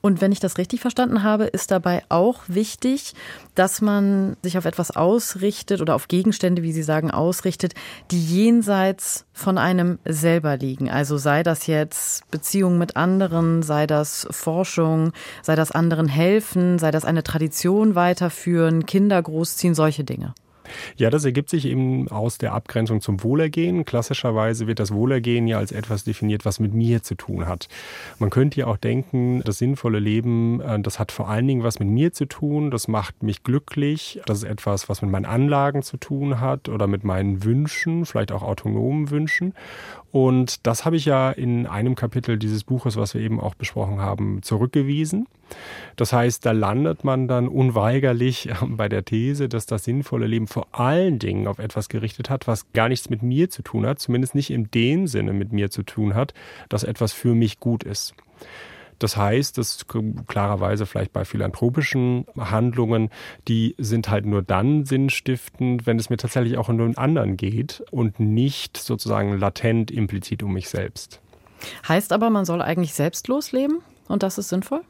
Und 0.00 0.20
wenn 0.20 0.32
ich 0.32 0.40
das 0.40 0.58
richtig 0.58 0.80
verstanden 0.80 1.22
habe, 1.22 1.44
ist 1.44 1.70
dabei 1.70 2.02
auch 2.08 2.42
wichtig, 2.46 3.14
dass 3.54 3.80
man 3.80 4.36
sich 4.42 4.58
auf 4.58 4.64
etwas 4.64 4.90
ausrichtet 4.92 5.80
oder 5.80 5.94
auf 5.94 6.08
Gegenstände, 6.08 6.62
wie 6.62 6.72
Sie 6.72 6.82
sagen, 6.82 7.10
ausrichtet, 7.10 7.74
die 8.10 8.22
jenseits 8.24 9.26
von 9.34 9.58
einem 9.58 9.98
selber 10.04 10.56
liegen. 10.56 10.88
Also 10.88 11.18
sei 11.18 11.42
das 11.42 11.66
jetzt 11.66 12.30
Beziehungen 12.30 12.78
mit 12.78 12.96
anderen, 12.96 13.62
sei 13.62 13.86
das 13.86 14.26
Forschung, 14.30 15.12
sei 15.42 15.56
das 15.56 15.72
anderen 15.72 16.08
helfen, 16.08 16.78
sei 16.78 16.92
das 16.92 17.04
eine 17.04 17.24
Tradition 17.24 17.96
weiterführen, 17.96 18.86
Kinder 18.86 19.20
großziehen, 19.20 19.74
solche 19.74 20.04
Dinge. 20.04 20.34
Ja, 20.96 21.10
das 21.10 21.24
ergibt 21.24 21.50
sich 21.50 21.66
eben 21.66 22.08
aus 22.08 22.38
der 22.38 22.52
Abgrenzung 22.52 23.00
zum 23.00 23.22
Wohlergehen. 23.22 23.84
Klassischerweise 23.84 24.66
wird 24.66 24.78
das 24.80 24.92
Wohlergehen 24.92 25.46
ja 25.46 25.58
als 25.58 25.72
etwas 25.72 26.04
definiert, 26.04 26.44
was 26.44 26.60
mit 26.60 26.74
mir 26.74 27.02
zu 27.02 27.14
tun 27.14 27.46
hat. 27.46 27.68
Man 28.18 28.30
könnte 28.30 28.60
ja 28.60 28.66
auch 28.66 28.76
denken, 28.76 29.42
das 29.44 29.58
sinnvolle 29.58 29.98
Leben, 29.98 30.60
äh, 30.60 30.80
das 30.80 30.98
hat 30.98 31.12
vor 31.12 31.28
allen 31.28 31.46
Dingen 31.46 31.62
was 31.62 31.78
mit 31.78 31.88
mir 31.88 32.12
zu 32.12 32.26
tun, 32.26 32.70
das 32.70 32.88
macht 32.88 33.22
mich 33.22 33.42
glücklich, 33.42 34.20
das 34.26 34.38
ist 34.38 34.44
etwas, 34.44 34.88
was 34.88 35.02
mit 35.02 35.10
meinen 35.10 35.24
Anlagen 35.24 35.82
zu 35.82 35.96
tun 35.96 36.40
hat 36.40 36.68
oder 36.68 36.86
mit 36.86 37.04
meinen 37.04 37.44
Wünschen, 37.44 38.06
vielleicht 38.06 38.32
auch 38.32 38.42
autonomen 38.42 39.10
Wünschen. 39.10 39.54
Und 40.14 40.64
das 40.64 40.84
habe 40.84 40.94
ich 40.94 41.06
ja 41.06 41.32
in 41.32 41.66
einem 41.66 41.96
Kapitel 41.96 42.38
dieses 42.38 42.62
Buches, 42.62 42.96
was 42.96 43.14
wir 43.14 43.20
eben 43.20 43.40
auch 43.40 43.56
besprochen 43.56 43.98
haben, 43.98 44.44
zurückgewiesen. 44.44 45.26
Das 45.96 46.12
heißt, 46.12 46.46
da 46.46 46.52
landet 46.52 47.02
man 47.02 47.26
dann 47.26 47.48
unweigerlich 47.48 48.48
bei 48.64 48.88
der 48.88 49.04
These, 49.04 49.48
dass 49.48 49.66
das 49.66 49.82
sinnvolle 49.82 50.28
Leben 50.28 50.46
vor 50.46 50.68
allen 50.70 51.18
Dingen 51.18 51.48
auf 51.48 51.58
etwas 51.58 51.88
gerichtet 51.88 52.30
hat, 52.30 52.46
was 52.46 52.70
gar 52.74 52.88
nichts 52.88 53.10
mit 53.10 53.24
mir 53.24 53.50
zu 53.50 53.62
tun 53.62 53.86
hat, 53.86 53.98
zumindest 53.98 54.36
nicht 54.36 54.50
in 54.50 54.70
dem 54.70 55.08
Sinne 55.08 55.32
mit 55.32 55.52
mir 55.52 55.72
zu 55.72 55.82
tun 55.82 56.14
hat, 56.14 56.32
dass 56.68 56.84
etwas 56.84 57.12
für 57.12 57.34
mich 57.34 57.58
gut 57.58 57.82
ist. 57.82 58.14
Das 59.04 59.18
heißt, 59.18 59.58
dass 59.58 59.84
klarerweise 60.26 60.86
vielleicht 60.86 61.12
bei 61.12 61.26
philanthropischen 61.26 62.24
Handlungen, 62.38 63.10
die 63.48 63.74
sind 63.76 64.08
halt 64.08 64.24
nur 64.24 64.40
dann 64.40 64.86
sinnstiftend, 64.86 65.86
wenn 65.86 65.98
es 65.98 66.08
mir 66.08 66.16
tatsächlich 66.16 66.56
auch 66.56 66.70
um 66.70 66.78
den 66.78 66.96
anderen 66.96 67.36
geht 67.36 67.84
und 67.90 68.18
nicht 68.18 68.78
sozusagen 68.78 69.38
latent 69.38 69.90
implizit 69.90 70.42
um 70.42 70.54
mich 70.54 70.70
selbst. 70.70 71.20
Heißt 71.86 72.14
aber, 72.14 72.30
man 72.30 72.46
soll 72.46 72.62
eigentlich 72.62 72.94
selbstlos 72.94 73.52
leben 73.52 73.80
und 74.08 74.22
das 74.22 74.38
ist 74.38 74.48
sinnvoll? 74.48 74.80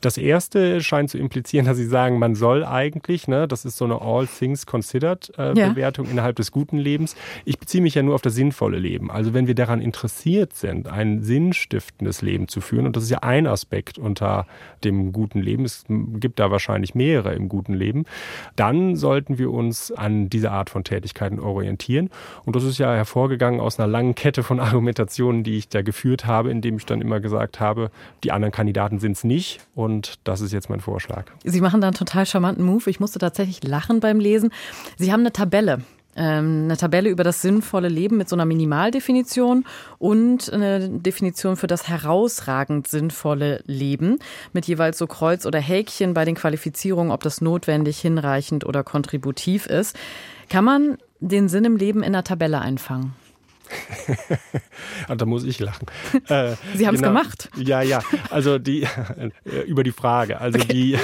Das 0.00 0.18
erste 0.18 0.80
scheint 0.82 1.10
zu 1.10 1.18
implizieren, 1.18 1.66
dass 1.66 1.76
Sie 1.76 1.86
sagen, 1.86 2.18
man 2.18 2.34
soll 2.34 2.64
eigentlich, 2.64 3.28
ne, 3.28 3.48
das 3.48 3.64
ist 3.64 3.76
so 3.76 3.84
eine 3.84 4.00
All 4.00 4.26
Things 4.26 4.66
Considered 4.66 5.32
äh, 5.38 5.58
ja. 5.58 5.68
Bewertung 5.68 6.08
innerhalb 6.08 6.36
des 6.36 6.50
guten 6.50 6.78
Lebens. 6.78 7.16
Ich 7.44 7.58
beziehe 7.58 7.82
mich 7.82 7.94
ja 7.94 8.02
nur 8.02 8.14
auf 8.14 8.22
das 8.22 8.34
sinnvolle 8.34 8.78
Leben. 8.78 9.10
Also 9.10 9.34
wenn 9.34 9.46
wir 9.46 9.54
daran 9.54 9.80
interessiert 9.80 10.54
sind, 10.54 10.88
ein 10.88 11.22
sinnstiftendes 11.22 12.22
Leben 12.22 12.48
zu 12.48 12.60
führen, 12.60 12.86
und 12.86 12.96
das 12.96 13.04
ist 13.04 13.10
ja 13.10 13.18
ein 13.18 13.46
Aspekt 13.46 13.98
unter 13.98 14.46
dem 14.84 15.12
guten 15.12 15.40
Leben, 15.40 15.64
es 15.64 15.84
gibt 15.88 16.38
da 16.38 16.50
wahrscheinlich 16.50 16.94
mehrere 16.94 17.34
im 17.34 17.48
guten 17.48 17.74
Leben, 17.74 18.04
dann 18.56 18.96
sollten 18.96 19.38
wir 19.38 19.50
uns 19.50 19.92
an 19.92 20.30
diese 20.30 20.50
Art 20.50 20.70
von 20.70 20.84
Tätigkeiten 20.84 21.40
orientieren. 21.40 22.10
Und 22.44 22.56
das 22.56 22.64
ist 22.64 22.78
ja 22.78 22.94
hervorgegangen 22.94 23.60
aus 23.60 23.78
einer 23.78 23.88
langen 23.88 24.14
Kette 24.14 24.42
von 24.42 24.60
Argumentationen, 24.72 25.44
die 25.44 25.58
ich 25.58 25.68
da 25.68 25.82
geführt 25.82 26.26
habe, 26.26 26.50
indem 26.50 26.76
ich 26.76 26.86
dann 26.86 27.00
immer 27.00 27.20
gesagt 27.20 27.60
habe, 27.60 27.90
die 28.24 28.32
anderen 28.32 28.52
Kandidaten 28.52 28.98
sind 28.98 29.12
es 29.12 29.24
nicht 29.24 29.41
ich 29.42 29.60
und 29.74 30.14
das 30.24 30.40
ist 30.40 30.52
jetzt 30.52 30.70
mein 30.70 30.80
Vorschlag. 30.80 31.26
Sie 31.44 31.60
machen 31.60 31.80
da 31.80 31.88
einen 31.88 31.96
total 31.96 32.26
charmanten 32.26 32.64
Move. 32.64 32.88
Ich 32.88 33.00
musste 33.00 33.18
tatsächlich 33.18 33.62
lachen 33.64 34.00
beim 34.00 34.20
Lesen. 34.20 34.50
Sie 34.98 35.12
haben 35.12 35.20
eine 35.20 35.32
Tabelle 35.32 35.82
ähm, 36.14 36.64
eine 36.64 36.76
Tabelle 36.76 37.08
über 37.08 37.24
das 37.24 37.40
sinnvolle 37.40 37.88
Leben 37.88 38.18
mit 38.18 38.28
so 38.28 38.36
einer 38.36 38.44
Minimaldefinition 38.44 39.64
und 39.98 40.52
eine 40.52 40.88
Definition 40.90 41.56
für 41.56 41.66
das 41.66 41.88
herausragend 41.88 42.86
sinnvolle 42.86 43.62
Leben 43.66 44.18
mit 44.52 44.66
jeweils 44.66 44.98
so 44.98 45.06
Kreuz 45.06 45.46
oder 45.46 45.58
Häkchen 45.58 46.12
bei 46.12 46.24
den 46.24 46.34
Qualifizierungen, 46.34 47.12
ob 47.12 47.22
das 47.22 47.40
notwendig, 47.40 47.98
hinreichend 47.98 48.66
oder 48.66 48.84
kontributiv 48.84 49.66
ist. 49.66 49.96
Kann 50.50 50.64
man 50.64 50.98
den 51.20 51.48
Sinn 51.48 51.64
im 51.64 51.76
Leben 51.76 52.02
in 52.02 52.12
der 52.12 52.24
Tabelle 52.24 52.60
einfangen? 52.60 53.14
Da 55.16 55.24
muss 55.26 55.44
ich 55.44 55.60
lachen. 55.60 55.86
Äh, 56.28 56.54
Sie 56.76 56.86
haben 56.86 56.94
es 56.94 57.02
genau, 57.02 57.14
gemacht. 57.14 57.50
Ja, 57.56 57.82
ja. 57.82 58.00
Also 58.30 58.58
die 58.58 58.82
äh, 58.82 59.60
über 59.66 59.82
die 59.82 59.92
Frage. 59.92 60.40
Also 60.40 60.58
okay. 60.58 60.72
die, 60.72 60.98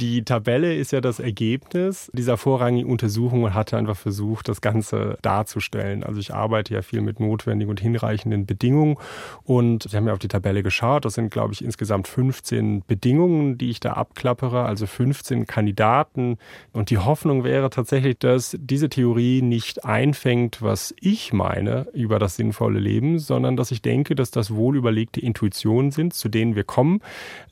die 0.00 0.24
Tabelle 0.24 0.74
ist 0.74 0.92
ja 0.92 1.00
das 1.00 1.18
Ergebnis 1.18 2.10
dieser 2.12 2.36
vorrangigen 2.36 2.90
Untersuchung 2.90 3.44
und 3.44 3.54
hatte 3.54 3.76
einfach 3.76 3.96
versucht, 3.96 4.48
das 4.48 4.60
Ganze 4.60 5.18
darzustellen. 5.22 6.04
Also 6.04 6.20
ich 6.20 6.34
arbeite 6.34 6.74
ja 6.74 6.82
viel 6.82 7.00
mit 7.00 7.20
notwendigen 7.20 7.70
und 7.70 7.80
hinreichenden 7.80 8.44
Bedingungen 8.44 8.96
und 9.44 9.84
Sie 9.84 9.96
haben 9.96 10.06
ja 10.06 10.12
auf 10.12 10.18
die 10.18 10.28
Tabelle 10.28 10.62
geschaut. 10.62 11.04
Das 11.04 11.14
sind, 11.14 11.30
glaube 11.30 11.54
ich, 11.54 11.64
insgesamt 11.64 12.06
15 12.06 12.84
Bedingungen, 12.86 13.56
die 13.56 13.70
ich 13.70 13.80
da 13.80 13.94
abklappere, 13.94 14.64
also 14.64 14.86
15 14.86 15.46
Kandidaten. 15.46 16.38
Und 16.72 16.90
die 16.90 16.98
Hoffnung 16.98 17.44
wäre 17.44 17.70
tatsächlich, 17.70 18.18
dass 18.18 18.56
diese 18.60 18.88
Theorie 18.88 19.42
nicht 19.42 19.84
einfängt, 19.84 20.62
was 20.62 20.94
ich 21.00 21.32
meine 21.32 21.86
über 22.00 22.18
das 22.18 22.36
sinnvolle 22.36 22.78
Leben, 22.78 23.18
sondern 23.18 23.56
dass 23.56 23.70
ich 23.70 23.82
denke, 23.82 24.14
dass 24.14 24.30
das 24.30 24.54
wohlüberlegte 24.54 25.20
Intuitionen 25.20 25.90
sind, 25.90 26.14
zu 26.14 26.28
denen 26.28 26.56
wir 26.56 26.64
kommen. 26.64 27.00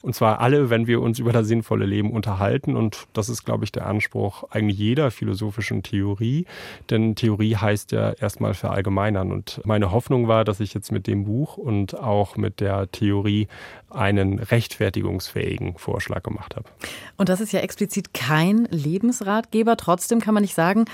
Und 0.03 0.15
zwar 0.15 0.41
alle, 0.41 0.71
wenn 0.71 0.87
wir 0.87 1.01
uns 1.01 1.19
über 1.19 1.33
das 1.33 1.47
sinnvolle 1.49 1.87
Leben 1.87 2.13
unterhalten. 2.13 2.77
Und 2.77 3.07
das 3.13 3.29
ist, 3.29 3.45
glaube 3.45 3.65
ich, 3.65 3.73
der 3.73 3.87
Anspruch 3.87 4.45
eigentlich 4.51 4.79
jeder 4.79 5.11
philosophischen 5.11 5.83
Theorie. 5.83 6.47
Denn 6.91 7.15
Theorie 7.15 7.57
heißt 7.57 7.93
ja 7.93 8.11
erstmal 8.13 8.55
verallgemeinern. 8.55 9.33
Und 9.33 9.61
meine 9.65 9.93
Hoffnung 9.93 10.29
war, 10.29 10.45
dass 10.45 10.61
ich 10.61 10.75
jetzt 10.75 10.93
mit 10.93 11.07
dem 11.07 11.25
Buch 11.25 11.57
und 11.57 11.99
auch 11.99 12.37
mit 12.37 12.61
der 12.61 12.91
Theorie 12.91 13.49
einen 13.91 14.39
rechtfertigungsfähigen 14.39 15.77
Vorschlag 15.79 16.23
gemacht 16.23 16.57
habe. 16.57 16.69
Und 17.17 17.29
das 17.29 17.41
ist 17.41 17.53
ja 17.53 17.61
explizit 17.61 18.13
kein 18.15 18.67
Lebensratgeber. 18.71 19.77
Trotzdem 19.77 20.21
kann 20.21 20.35
man 20.35 20.43
nicht 20.43 20.55
sagen, 20.55 20.85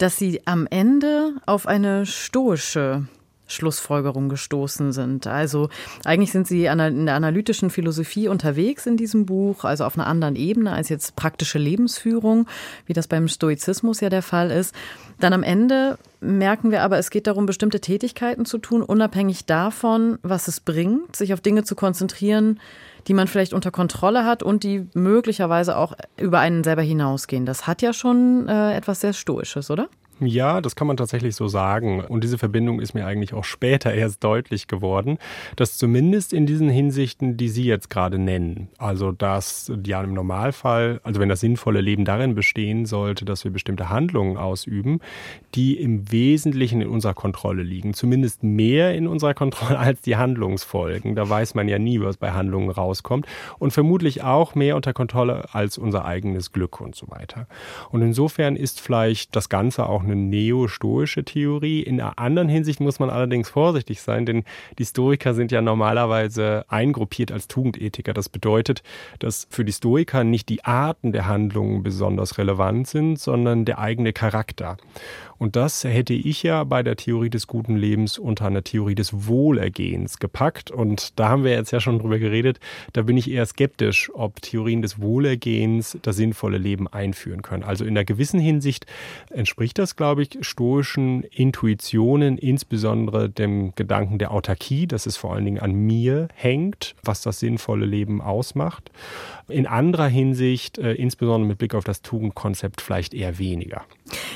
dass 0.00 0.16
sie 0.16 0.40
am 0.46 0.66
Ende 0.70 1.34
auf 1.44 1.66
eine 1.66 2.06
stoische 2.06 3.04
Schlussfolgerung 3.46 4.28
gestoßen 4.28 4.92
sind. 4.92 5.26
Also 5.26 5.68
eigentlich 6.04 6.32
sind 6.32 6.46
Sie 6.46 6.66
in 6.66 7.06
der 7.06 7.14
analytischen 7.14 7.68
Philosophie 7.68 8.28
unterwegs 8.28 8.86
in 8.86 8.96
diesem 8.96 9.26
Buch, 9.26 9.64
also 9.64 9.84
auf 9.84 9.98
einer 9.98 10.06
anderen 10.06 10.36
Ebene 10.36 10.72
als 10.72 10.88
jetzt 10.88 11.16
praktische 11.16 11.58
Lebensführung, 11.58 12.46
wie 12.86 12.92
das 12.92 13.08
beim 13.08 13.28
Stoizismus 13.28 14.00
ja 14.00 14.08
der 14.08 14.22
Fall 14.22 14.50
ist. 14.50 14.74
Dann 15.18 15.32
am 15.32 15.42
Ende 15.42 15.98
merken 16.20 16.70
wir 16.70 16.82
aber, 16.82 16.98
es 16.98 17.10
geht 17.10 17.26
darum, 17.26 17.44
bestimmte 17.44 17.80
Tätigkeiten 17.80 18.46
zu 18.46 18.58
tun, 18.58 18.82
unabhängig 18.82 19.44
davon, 19.46 20.18
was 20.22 20.48
es 20.48 20.60
bringt, 20.60 21.16
sich 21.16 21.34
auf 21.34 21.40
Dinge 21.40 21.64
zu 21.64 21.74
konzentrieren, 21.74 22.60
die 23.06 23.14
man 23.14 23.26
vielleicht 23.26 23.52
unter 23.52 23.70
Kontrolle 23.70 24.24
hat 24.24 24.42
und 24.42 24.64
die 24.64 24.86
möglicherweise 24.94 25.76
auch 25.76 25.94
über 26.18 26.40
einen 26.40 26.64
selber 26.64 26.82
hinausgehen. 26.82 27.46
Das 27.46 27.66
hat 27.66 27.82
ja 27.82 27.92
schon 27.92 28.48
äh, 28.48 28.76
etwas 28.76 29.00
sehr 29.00 29.12
Stoisches, 29.12 29.70
oder? 29.70 29.88
Ja, 30.20 30.60
das 30.60 30.76
kann 30.76 30.86
man 30.86 30.98
tatsächlich 30.98 31.34
so 31.34 31.48
sagen. 31.48 32.04
Und 32.04 32.22
diese 32.22 32.36
Verbindung 32.36 32.80
ist 32.80 32.92
mir 32.92 33.06
eigentlich 33.06 33.32
auch 33.32 33.44
später 33.44 33.92
erst 33.94 34.22
deutlich 34.22 34.66
geworden, 34.66 35.18
dass 35.56 35.78
zumindest 35.78 36.32
in 36.32 36.44
diesen 36.44 36.68
Hinsichten, 36.68 37.38
die 37.38 37.48
Sie 37.48 37.64
jetzt 37.64 37.88
gerade 37.88 38.18
nennen, 38.18 38.68
also 38.76 39.12
dass 39.12 39.72
ja 39.86 40.02
im 40.02 40.12
Normalfall, 40.12 41.00
also 41.04 41.20
wenn 41.20 41.30
das 41.30 41.40
sinnvolle 41.40 41.80
Leben 41.80 42.04
darin 42.04 42.34
bestehen 42.34 42.84
sollte, 42.84 43.24
dass 43.24 43.44
wir 43.44 43.50
bestimmte 43.50 43.88
Handlungen 43.88 44.36
ausüben, 44.36 45.00
die 45.54 45.80
im 45.80 46.12
Wesentlichen 46.12 46.82
in 46.82 46.88
unserer 46.88 47.14
Kontrolle 47.14 47.62
liegen, 47.62 47.94
zumindest 47.94 48.42
mehr 48.42 48.94
in 48.94 49.06
unserer 49.06 49.34
Kontrolle 49.34 49.78
als 49.78 50.02
die 50.02 50.16
Handlungsfolgen. 50.16 51.14
Da 51.14 51.28
weiß 51.28 51.54
man 51.54 51.66
ja 51.68 51.78
nie, 51.78 52.00
was 52.00 52.18
bei 52.18 52.32
Handlungen 52.32 52.70
rauskommt 52.70 53.26
und 53.58 53.72
vermutlich 53.72 54.22
auch 54.22 54.54
mehr 54.54 54.76
unter 54.76 54.92
Kontrolle 54.92 55.54
als 55.54 55.78
unser 55.78 56.04
eigenes 56.04 56.52
Glück 56.52 56.80
und 56.80 56.94
so 56.94 57.10
weiter. 57.10 57.46
Und 57.90 58.02
insofern 58.02 58.56
ist 58.56 58.80
vielleicht 58.80 59.34
das 59.34 59.48
Ganze 59.48 59.88
auch 59.88 60.02
eine 60.10 60.20
neo-stoische 60.20 61.24
Theorie. 61.24 61.82
In 61.82 62.00
einer 62.00 62.18
anderen 62.18 62.48
Hinsicht 62.48 62.80
muss 62.80 62.98
man 62.98 63.10
allerdings 63.10 63.48
vorsichtig 63.48 64.00
sein, 64.00 64.26
denn 64.26 64.44
die 64.78 64.84
Stoiker 64.84 65.34
sind 65.34 65.52
ja 65.52 65.62
normalerweise 65.62 66.64
eingruppiert 66.68 67.32
als 67.32 67.48
Tugendethiker. 67.48 68.12
Das 68.12 68.28
bedeutet, 68.28 68.82
dass 69.18 69.46
für 69.50 69.64
die 69.64 69.72
Stoiker 69.72 70.24
nicht 70.24 70.48
die 70.48 70.64
Arten 70.64 71.12
der 71.12 71.26
Handlungen 71.26 71.82
besonders 71.82 72.38
relevant 72.38 72.88
sind, 72.88 73.18
sondern 73.18 73.64
der 73.64 73.78
eigene 73.78 74.12
Charakter. 74.12 74.76
Und 75.40 75.56
das 75.56 75.84
hätte 75.84 76.12
ich 76.12 76.42
ja 76.42 76.64
bei 76.64 76.82
der 76.82 76.96
Theorie 76.96 77.30
des 77.30 77.46
guten 77.46 77.74
Lebens 77.74 78.18
unter 78.18 78.44
einer 78.44 78.62
Theorie 78.62 78.94
des 78.94 79.26
Wohlergehens 79.26 80.18
gepackt. 80.18 80.70
Und 80.70 81.18
da 81.18 81.30
haben 81.30 81.44
wir 81.44 81.52
jetzt 81.52 81.70
ja 81.70 81.80
schon 81.80 81.98
drüber 81.98 82.18
geredet. 82.18 82.60
Da 82.92 83.00
bin 83.00 83.16
ich 83.16 83.30
eher 83.30 83.46
skeptisch, 83.46 84.10
ob 84.12 84.42
Theorien 84.42 84.82
des 84.82 85.00
Wohlergehens 85.00 85.96
das 86.02 86.16
sinnvolle 86.16 86.58
Leben 86.58 86.88
einführen 86.88 87.40
können. 87.40 87.62
Also 87.62 87.86
in 87.86 87.96
einer 87.96 88.04
gewissen 88.04 88.38
Hinsicht 88.38 88.84
entspricht 89.30 89.78
das, 89.78 89.96
glaube 89.96 90.24
ich, 90.24 90.36
stoischen 90.42 91.22
Intuitionen, 91.22 92.36
insbesondere 92.36 93.30
dem 93.30 93.74
Gedanken 93.76 94.18
der 94.18 94.32
Autarkie, 94.32 94.86
dass 94.86 95.06
es 95.06 95.16
vor 95.16 95.32
allen 95.34 95.46
Dingen 95.46 95.60
an 95.60 95.72
mir 95.72 96.28
hängt, 96.34 96.94
was 97.02 97.22
das 97.22 97.40
sinnvolle 97.40 97.86
Leben 97.86 98.20
ausmacht. 98.20 98.90
In 99.48 99.66
anderer 99.66 100.06
Hinsicht, 100.06 100.76
äh, 100.76 100.92
insbesondere 100.92 101.48
mit 101.48 101.56
Blick 101.56 101.74
auf 101.74 101.84
das 101.84 102.02
Tugendkonzept, 102.02 102.82
vielleicht 102.82 103.14
eher 103.14 103.38
weniger. 103.38 103.86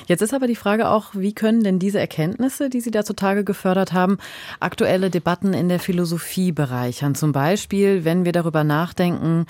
Jetzt 0.07 0.23
ist 0.23 0.33
aber 0.33 0.47
die 0.47 0.57
Frage 0.57 0.88
auch, 0.88 0.94
wie 1.15 1.35
können 1.35 1.65
denn 1.65 1.79
diese 1.79 1.99
Erkenntnisse, 1.99 2.71
die 2.71 2.81
Sie 2.81 2.91
da 2.91 3.05
zutage 3.05 3.45
gefördert 3.45 3.93
haben, 3.93 4.19
aktuelle 4.61 5.11
Debatten 5.11 5.53
in 5.53 5.69
der 5.69 5.81
Philosophie 5.81 6.53
bereichern? 6.53 7.15
Zum 7.15 7.33
Beispiel, 7.33 8.05
wenn 8.05 8.25
wir 8.25 8.33
darüber 8.33 8.65
nachdenken, 8.65 9.47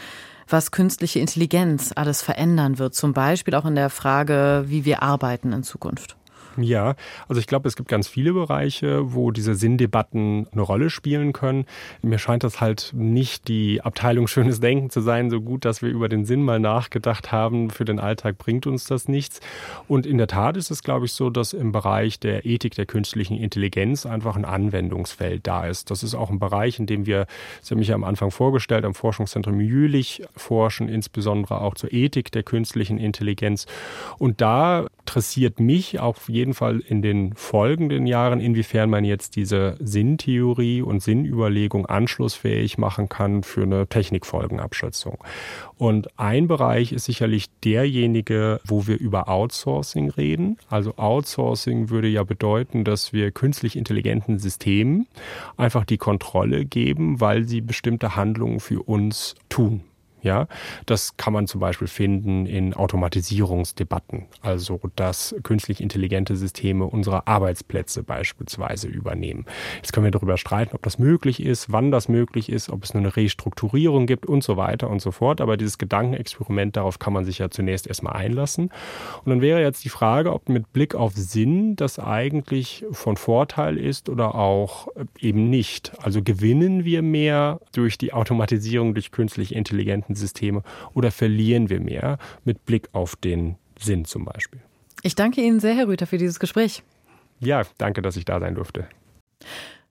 was 0.48 0.70
künstliche 0.70 1.20
Intelligenz 1.20 1.92
alles 1.94 2.22
verändern 2.22 2.78
wird, 2.78 2.94
zum 2.94 3.12
Beispiel 3.12 3.54
auch 3.54 3.64
in 3.66 3.74
der 3.74 3.90
Frage, 3.90 4.64
wie 4.66 4.84
wir 4.84 5.02
arbeiten 5.02 5.52
in 5.52 5.62
Zukunft. 5.62 6.16
Ja, 6.58 6.94
also 7.28 7.40
ich 7.40 7.46
glaube, 7.46 7.68
es 7.68 7.76
gibt 7.76 7.88
ganz 7.88 8.08
viele 8.08 8.32
Bereiche, 8.32 9.12
wo 9.12 9.30
diese 9.30 9.54
Sinndebatten 9.54 10.46
eine 10.52 10.62
Rolle 10.62 10.90
spielen 10.90 11.32
können. 11.32 11.66
Mir 12.02 12.18
scheint 12.18 12.44
das 12.44 12.60
halt 12.60 12.92
nicht 12.94 13.48
die 13.48 13.82
Abteilung 13.82 14.26
schönes 14.26 14.60
Denken 14.60 14.90
zu 14.90 15.00
sein, 15.00 15.30
so 15.30 15.40
gut, 15.40 15.64
dass 15.64 15.82
wir 15.82 15.90
über 15.90 16.08
den 16.08 16.24
Sinn 16.24 16.42
mal 16.42 16.60
nachgedacht 16.60 17.32
haben. 17.32 17.70
Für 17.70 17.84
den 17.84 17.98
Alltag 17.98 18.38
bringt 18.38 18.66
uns 18.66 18.84
das 18.84 19.08
nichts. 19.08 19.40
Und 19.88 20.06
in 20.06 20.18
der 20.18 20.26
Tat 20.26 20.56
ist 20.56 20.70
es, 20.70 20.82
glaube 20.82 21.06
ich, 21.06 21.12
so, 21.12 21.30
dass 21.30 21.52
im 21.52 21.72
Bereich 21.72 22.20
der 22.20 22.44
Ethik 22.44 22.74
der 22.74 22.86
künstlichen 22.86 23.36
Intelligenz 23.36 24.06
einfach 24.06 24.36
ein 24.36 24.44
Anwendungsfeld 24.44 25.46
da 25.46 25.66
ist. 25.66 25.90
Das 25.90 26.02
ist 26.02 26.14
auch 26.14 26.30
ein 26.30 26.38
Bereich, 26.38 26.78
in 26.78 26.86
dem 26.86 27.06
wir, 27.06 27.26
Sie 27.62 27.72
haben 27.72 27.78
mich 27.78 27.88
ja 27.88 27.94
am 27.94 28.04
Anfang 28.04 28.30
vorgestellt, 28.30 28.84
am 28.84 28.94
Forschungszentrum 28.94 29.60
Jülich 29.60 30.22
forschen, 30.36 30.88
insbesondere 30.88 31.60
auch 31.60 31.74
zur 31.74 31.92
Ethik 31.92 32.30
der 32.32 32.42
künstlichen 32.42 32.98
Intelligenz. 32.98 33.66
Und 34.18 34.40
da 34.40 34.86
interessiert 35.00 35.60
mich 35.60 36.00
auf 36.00 36.28
jeden 36.28 36.43
jeden 36.44 36.52
Fall 36.52 36.80
in 36.80 37.00
den 37.00 37.32
folgenden 37.34 38.06
Jahren, 38.06 38.38
inwiefern 38.38 38.90
man 38.90 39.02
jetzt 39.02 39.34
diese 39.34 39.76
Sinntheorie 39.80 40.82
und 40.82 41.02
Sinnüberlegung 41.02 41.86
anschlussfähig 41.86 42.76
machen 42.76 43.08
kann 43.08 43.42
für 43.42 43.62
eine 43.62 43.86
Technikfolgenabschätzung. 43.86 45.16
Und 45.78 46.18
ein 46.18 46.46
Bereich 46.46 46.92
ist 46.92 47.06
sicherlich 47.06 47.46
derjenige, 47.64 48.60
wo 48.66 48.86
wir 48.86 48.98
über 48.98 49.30
Outsourcing 49.30 50.10
reden. 50.10 50.58
Also 50.68 50.98
Outsourcing 50.98 51.88
würde 51.88 52.08
ja 52.08 52.24
bedeuten, 52.24 52.84
dass 52.84 53.14
wir 53.14 53.30
künstlich 53.30 53.74
intelligenten 53.74 54.38
Systemen 54.38 55.06
einfach 55.56 55.86
die 55.86 55.98
Kontrolle 55.98 56.66
geben, 56.66 57.22
weil 57.22 57.44
sie 57.44 57.62
bestimmte 57.62 58.16
Handlungen 58.16 58.60
für 58.60 58.82
uns 58.82 59.34
tun. 59.48 59.80
Ja, 60.24 60.48
das 60.86 61.18
kann 61.18 61.34
man 61.34 61.46
zum 61.46 61.60
Beispiel 61.60 61.86
finden 61.86 62.46
in 62.46 62.72
Automatisierungsdebatten, 62.72 64.24
also 64.40 64.80
dass 64.96 65.34
künstlich 65.42 65.82
intelligente 65.82 66.34
Systeme 66.34 66.86
unsere 66.86 67.26
Arbeitsplätze 67.26 68.02
beispielsweise 68.02 68.88
übernehmen. 68.88 69.44
Jetzt 69.76 69.92
können 69.92 70.04
wir 70.04 70.10
darüber 70.10 70.38
streiten, 70.38 70.74
ob 70.74 70.82
das 70.82 70.98
möglich 70.98 71.42
ist, 71.42 71.70
wann 71.72 71.90
das 71.90 72.08
möglich 72.08 72.48
ist, 72.48 72.70
ob 72.70 72.84
es 72.84 72.94
nur 72.94 73.02
eine 73.02 73.14
Restrukturierung 73.14 74.06
gibt 74.06 74.24
und 74.24 74.42
so 74.42 74.56
weiter 74.56 74.88
und 74.88 75.02
so 75.02 75.10
fort. 75.10 75.42
Aber 75.42 75.58
dieses 75.58 75.76
Gedankenexperiment, 75.76 76.76
darauf 76.76 76.98
kann 76.98 77.12
man 77.12 77.26
sich 77.26 77.38
ja 77.38 77.50
zunächst 77.50 77.86
erstmal 77.86 78.14
einlassen. 78.14 78.70
Und 79.24 79.30
dann 79.30 79.42
wäre 79.42 79.60
jetzt 79.60 79.84
die 79.84 79.90
Frage, 79.90 80.32
ob 80.32 80.48
mit 80.48 80.72
Blick 80.72 80.94
auf 80.94 81.12
Sinn 81.14 81.76
das 81.76 81.98
eigentlich 81.98 82.86
von 82.92 83.18
Vorteil 83.18 83.76
ist 83.76 84.08
oder 84.08 84.34
auch 84.34 84.88
eben 85.20 85.50
nicht. 85.50 85.92
Also 86.02 86.22
gewinnen 86.22 86.86
wir 86.86 87.02
mehr 87.02 87.60
durch 87.72 87.98
die 87.98 88.14
Automatisierung 88.14 88.94
durch 88.94 89.10
künstlich 89.10 89.54
intelligenten 89.54 90.13
Systeme 90.14 90.62
oder 90.92 91.10
verlieren 91.10 91.70
wir 91.70 91.80
mehr 91.80 92.18
mit 92.44 92.64
Blick 92.64 92.88
auf 92.92 93.16
den 93.16 93.56
Sinn 93.78 94.04
zum 94.04 94.24
Beispiel? 94.24 94.60
Ich 95.02 95.14
danke 95.14 95.40
Ihnen 95.40 95.60
sehr, 95.60 95.74
Herr 95.74 95.88
Rüther, 95.88 96.06
für 96.06 96.18
dieses 96.18 96.40
Gespräch. 96.40 96.82
Ja, 97.40 97.62
danke, 97.78 98.02
dass 98.02 98.16
ich 98.16 98.24
da 98.24 98.40
sein 98.40 98.54
durfte. 98.54 98.86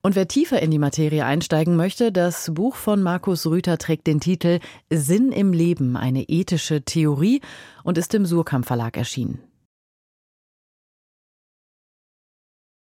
Und 0.02 0.16
wer 0.16 0.28
tiefer 0.28 0.60
in 0.60 0.70
die 0.70 0.78
Materie 0.78 1.24
einsteigen 1.24 1.76
möchte, 1.76 2.12
das 2.12 2.50
Buch 2.52 2.74
von 2.74 3.02
Markus 3.02 3.46
Rüther 3.46 3.78
trägt 3.78 4.06
den 4.06 4.20
Titel 4.20 4.58
Sinn 4.90 5.32
im 5.32 5.54
Leben, 5.54 5.96
eine 5.96 6.24
ethische 6.24 6.82
Theorie 6.82 7.40
und 7.84 7.96
ist 7.96 8.12
im 8.12 8.26
Surkamp 8.26 8.66
Verlag 8.66 8.98
erschienen. 8.98 9.40